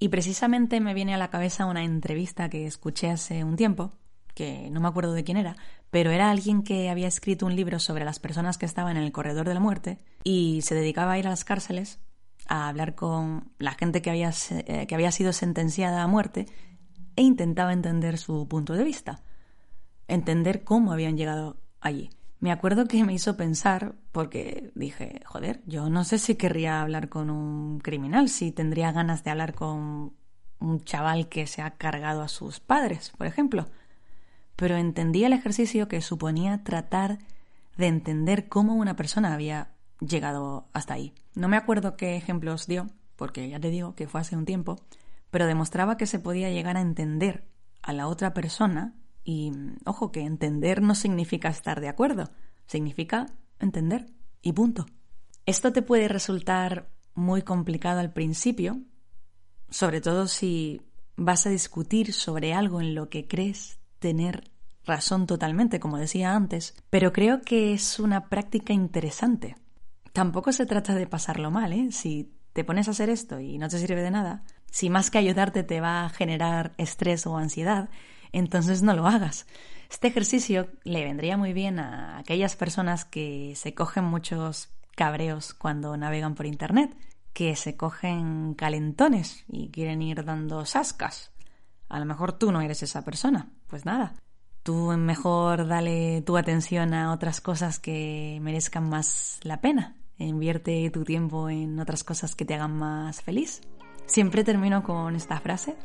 Y 0.00 0.08
precisamente 0.08 0.80
me 0.80 0.94
viene 0.94 1.14
a 1.14 1.18
la 1.18 1.30
cabeza 1.30 1.66
una 1.66 1.84
entrevista 1.84 2.48
que 2.48 2.66
escuché 2.66 3.10
hace 3.10 3.44
un 3.44 3.56
tiempo, 3.56 3.92
que 4.34 4.70
no 4.70 4.80
me 4.80 4.88
acuerdo 4.88 5.12
de 5.12 5.24
quién 5.24 5.36
era, 5.36 5.56
pero 5.90 6.10
era 6.10 6.30
alguien 6.30 6.62
que 6.62 6.90
había 6.90 7.08
escrito 7.08 7.46
un 7.46 7.56
libro 7.56 7.78
sobre 7.78 8.04
las 8.04 8.20
personas 8.20 8.58
que 8.58 8.66
estaban 8.66 8.96
en 8.96 9.02
el 9.02 9.12
corredor 9.12 9.48
de 9.48 9.54
la 9.54 9.60
muerte 9.60 9.98
y 10.22 10.60
se 10.62 10.74
dedicaba 10.74 11.12
a 11.12 11.18
ir 11.18 11.26
a 11.26 11.30
las 11.30 11.44
cárceles 11.44 12.00
a 12.48 12.68
hablar 12.68 12.94
con 12.94 13.52
la 13.58 13.72
gente 13.72 14.02
que 14.02 14.10
había, 14.10 14.32
eh, 14.50 14.86
que 14.86 14.94
había 14.94 15.12
sido 15.12 15.32
sentenciada 15.32 16.02
a 16.02 16.06
muerte 16.06 16.46
e 17.14 17.22
intentaba 17.22 17.72
entender 17.72 18.18
su 18.18 18.48
punto 18.48 18.72
de 18.72 18.84
vista, 18.84 19.22
entender 20.08 20.64
cómo 20.64 20.92
habían 20.92 21.16
llegado 21.16 21.60
allí. 21.80 22.10
Me 22.40 22.52
acuerdo 22.52 22.86
que 22.86 23.04
me 23.04 23.12
hizo 23.12 23.36
pensar, 23.36 23.96
porque 24.12 24.70
dije, 24.74 25.20
joder, 25.26 25.60
yo 25.66 25.90
no 25.90 26.04
sé 26.04 26.18
si 26.18 26.36
querría 26.36 26.80
hablar 26.80 27.08
con 27.08 27.30
un 27.30 27.80
criminal, 27.80 28.28
si 28.28 28.52
tendría 28.52 28.92
ganas 28.92 29.24
de 29.24 29.30
hablar 29.30 29.54
con 29.54 30.14
un 30.60 30.84
chaval 30.84 31.28
que 31.28 31.46
se 31.46 31.62
ha 31.62 31.72
cargado 31.72 32.22
a 32.22 32.28
sus 32.28 32.60
padres, 32.60 33.10
por 33.18 33.26
ejemplo. 33.26 33.66
Pero 34.54 34.76
entendí 34.76 35.24
el 35.24 35.32
ejercicio 35.32 35.88
que 35.88 36.00
suponía 36.00 36.62
tratar 36.62 37.18
de 37.76 37.88
entender 37.88 38.48
cómo 38.48 38.74
una 38.74 38.96
persona 38.96 39.34
había 39.34 39.70
llegado 40.00 40.68
hasta 40.72 40.94
ahí. 40.94 41.14
No 41.34 41.48
me 41.48 41.56
acuerdo 41.56 41.96
qué 41.96 42.16
ejemplos 42.16 42.66
dio, 42.66 42.88
porque 43.16 43.48
ya 43.48 43.60
te 43.60 43.70
digo 43.70 43.94
que 43.94 44.08
fue 44.08 44.20
hace 44.20 44.36
un 44.36 44.44
tiempo, 44.44 44.80
pero 45.30 45.46
demostraba 45.46 45.96
que 45.96 46.06
se 46.06 46.18
podía 46.18 46.50
llegar 46.50 46.76
a 46.76 46.80
entender 46.80 47.46
a 47.82 47.92
la 47.92 48.06
otra 48.06 48.34
persona 48.34 48.94
y, 49.24 49.52
ojo, 49.84 50.10
que 50.12 50.20
entender 50.20 50.82
no 50.82 50.94
significa 50.94 51.48
estar 51.48 51.80
de 51.80 51.88
acuerdo, 51.88 52.30
significa 52.66 53.26
entender 53.58 54.06
y 54.40 54.52
punto. 54.52 54.86
Esto 55.46 55.72
te 55.72 55.82
puede 55.82 56.08
resultar 56.08 56.90
muy 57.14 57.42
complicado 57.42 58.00
al 58.00 58.12
principio, 58.12 58.80
sobre 59.70 60.00
todo 60.00 60.28
si 60.28 60.82
vas 61.16 61.46
a 61.46 61.50
discutir 61.50 62.12
sobre 62.12 62.54
algo 62.54 62.80
en 62.80 62.94
lo 62.94 63.08
que 63.08 63.26
crees 63.26 63.78
tener 63.98 64.50
razón 64.84 65.26
totalmente, 65.26 65.80
como 65.80 65.98
decía 65.98 66.34
antes, 66.34 66.74
pero 66.88 67.12
creo 67.12 67.42
que 67.42 67.74
es 67.74 67.98
una 67.98 68.28
práctica 68.28 68.72
interesante 68.72 69.56
Tampoco 70.18 70.50
se 70.50 70.66
trata 70.66 70.96
de 70.96 71.06
pasarlo 71.06 71.52
mal, 71.52 71.72
¿eh? 71.72 71.92
Si 71.92 72.34
te 72.52 72.64
pones 72.64 72.88
a 72.88 72.90
hacer 72.90 73.08
esto 73.08 73.38
y 73.38 73.56
no 73.56 73.68
te 73.68 73.78
sirve 73.78 74.02
de 74.02 74.10
nada, 74.10 74.42
si 74.68 74.90
más 74.90 75.12
que 75.12 75.18
ayudarte 75.18 75.62
te 75.62 75.80
va 75.80 76.04
a 76.04 76.08
generar 76.08 76.74
estrés 76.76 77.24
o 77.28 77.36
ansiedad, 77.36 77.88
entonces 78.32 78.82
no 78.82 78.96
lo 78.96 79.06
hagas. 79.06 79.46
Este 79.88 80.08
ejercicio 80.08 80.70
le 80.82 81.04
vendría 81.04 81.36
muy 81.36 81.52
bien 81.52 81.78
a 81.78 82.18
aquellas 82.18 82.56
personas 82.56 83.04
que 83.04 83.52
se 83.54 83.74
cogen 83.74 84.06
muchos 84.06 84.70
cabreos 84.96 85.54
cuando 85.54 85.96
navegan 85.96 86.34
por 86.34 86.46
Internet, 86.46 86.96
que 87.32 87.54
se 87.54 87.76
cogen 87.76 88.54
calentones 88.54 89.44
y 89.46 89.68
quieren 89.70 90.02
ir 90.02 90.24
dando 90.24 90.66
sascas. 90.66 91.30
A 91.88 92.00
lo 92.00 92.06
mejor 92.06 92.32
tú 92.32 92.50
no 92.50 92.60
eres 92.60 92.82
esa 92.82 93.04
persona. 93.04 93.52
Pues 93.68 93.84
nada, 93.84 94.14
tú 94.64 94.96
mejor 94.98 95.68
dale 95.68 96.22
tu 96.22 96.36
atención 96.36 96.92
a 96.92 97.12
otras 97.12 97.40
cosas 97.40 97.78
que 97.78 98.40
merezcan 98.42 98.88
más 98.88 99.38
la 99.44 99.60
pena. 99.60 99.94
Invierte 100.18 100.90
tu 100.90 101.04
tiempo 101.04 101.48
en 101.48 101.78
otras 101.78 102.02
cosas 102.02 102.34
que 102.34 102.44
te 102.44 102.54
hagan 102.54 102.76
más 102.76 103.22
feliz. 103.22 103.60
Siempre 104.06 104.42
termino 104.42 104.82
con 104.82 105.14
esta 105.14 105.38
frase 105.40 105.76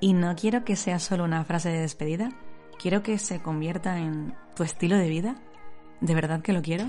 y 0.00 0.12
no 0.12 0.34
quiero 0.36 0.64
que 0.64 0.76
sea 0.76 0.98
solo 0.98 1.24
una 1.24 1.44
frase 1.44 1.70
de 1.70 1.80
despedida, 1.80 2.30
quiero 2.78 3.02
que 3.02 3.18
se 3.18 3.40
convierta 3.40 3.98
en 3.98 4.34
tu 4.54 4.62
estilo 4.62 4.96
de 4.98 5.08
vida, 5.08 5.36
de 6.00 6.14
verdad 6.14 6.42
que 6.42 6.52
lo 6.52 6.62
quiero, 6.62 6.84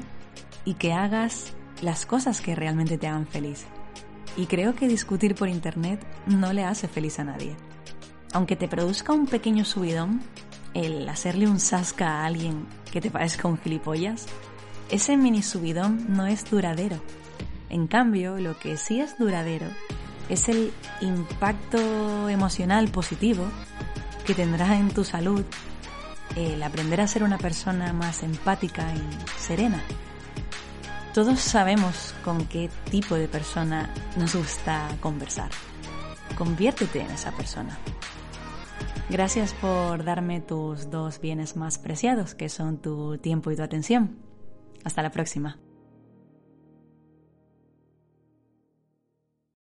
y 0.66 0.74
que 0.74 0.92
hagas 0.92 1.54
las 1.82 2.06
cosas 2.06 2.42
que 2.42 2.56
realmente 2.56 2.98
te 2.98 3.08
hagan 3.08 3.28
feliz. 3.28 3.66
Y 4.36 4.48
creo 4.48 4.76
que 4.76 4.88
discutir 4.88 5.36
por 5.36 5.48
Internet 5.48 6.06
no 6.26 6.52
le 6.52 6.66
hace 6.66 6.88
feliz 6.88 7.20
a 7.20 7.24
nadie. 7.24 7.56
Aunque 8.34 8.58
te 8.58 8.68
produzca 8.68 9.14
un 9.14 9.28
pequeño 9.28 9.64
subidón, 9.64 10.22
el 10.74 11.08
hacerle 11.08 11.48
un 11.48 11.60
sasca 11.60 12.20
a 12.20 12.26
alguien 12.26 12.66
que 12.92 13.00
te 13.00 13.10
parezca 13.10 13.48
un 13.48 13.58
gilipollas, 13.58 14.28
ese 14.90 15.18
mini 15.18 15.42
subidón 15.42 16.06
no 16.10 16.28
es 16.28 16.50
duradero. 16.50 16.98
En 17.70 17.88
cambio, 17.88 18.38
lo 18.38 18.58
que 18.58 18.78
sí 18.78 19.02
es 19.02 19.18
duradero 19.18 19.68
es 20.30 20.50
el 20.50 20.72
impacto 21.02 22.30
emocional 22.30 22.88
positivo 22.90 23.46
que 24.26 24.34
tendrás 24.34 24.72
en 24.72 24.90
tu 24.90 25.04
salud 25.04 25.44
el 26.36 26.62
aprender 26.64 27.02
a 27.02 27.08
ser 27.08 27.24
una 27.24 27.38
persona 27.38 27.94
más 27.94 28.24
empática 28.24 28.84
y 28.94 29.40
serena. 29.40 29.82
Todos 31.14 31.40
sabemos 31.40 32.14
con 32.24 32.46
qué 32.46 32.70
tipo 32.92 33.16
de 33.16 33.28
persona 33.28 33.90
nos 34.18 34.36
gusta 34.36 34.90
conversar. 35.00 35.50
Conviértete 36.38 37.02
en 37.02 37.12
esa 37.12 37.32
persona. 37.32 37.78
Gracias 39.10 39.54
por 39.54 40.04
darme 40.04 40.42
tus 40.42 40.90
dos 40.90 41.22
bienes 41.22 41.56
más 41.56 41.78
preciados, 41.78 42.36
que 42.36 42.50
son 42.50 42.80
tu 42.80 43.18
tiempo 43.20 43.52
y 43.52 43.56
tu 43.56 43.64
atención. 43.64 44.25
Hasta 44.86 45.02
la 45.02 45.10
próxima. 45.10 45.65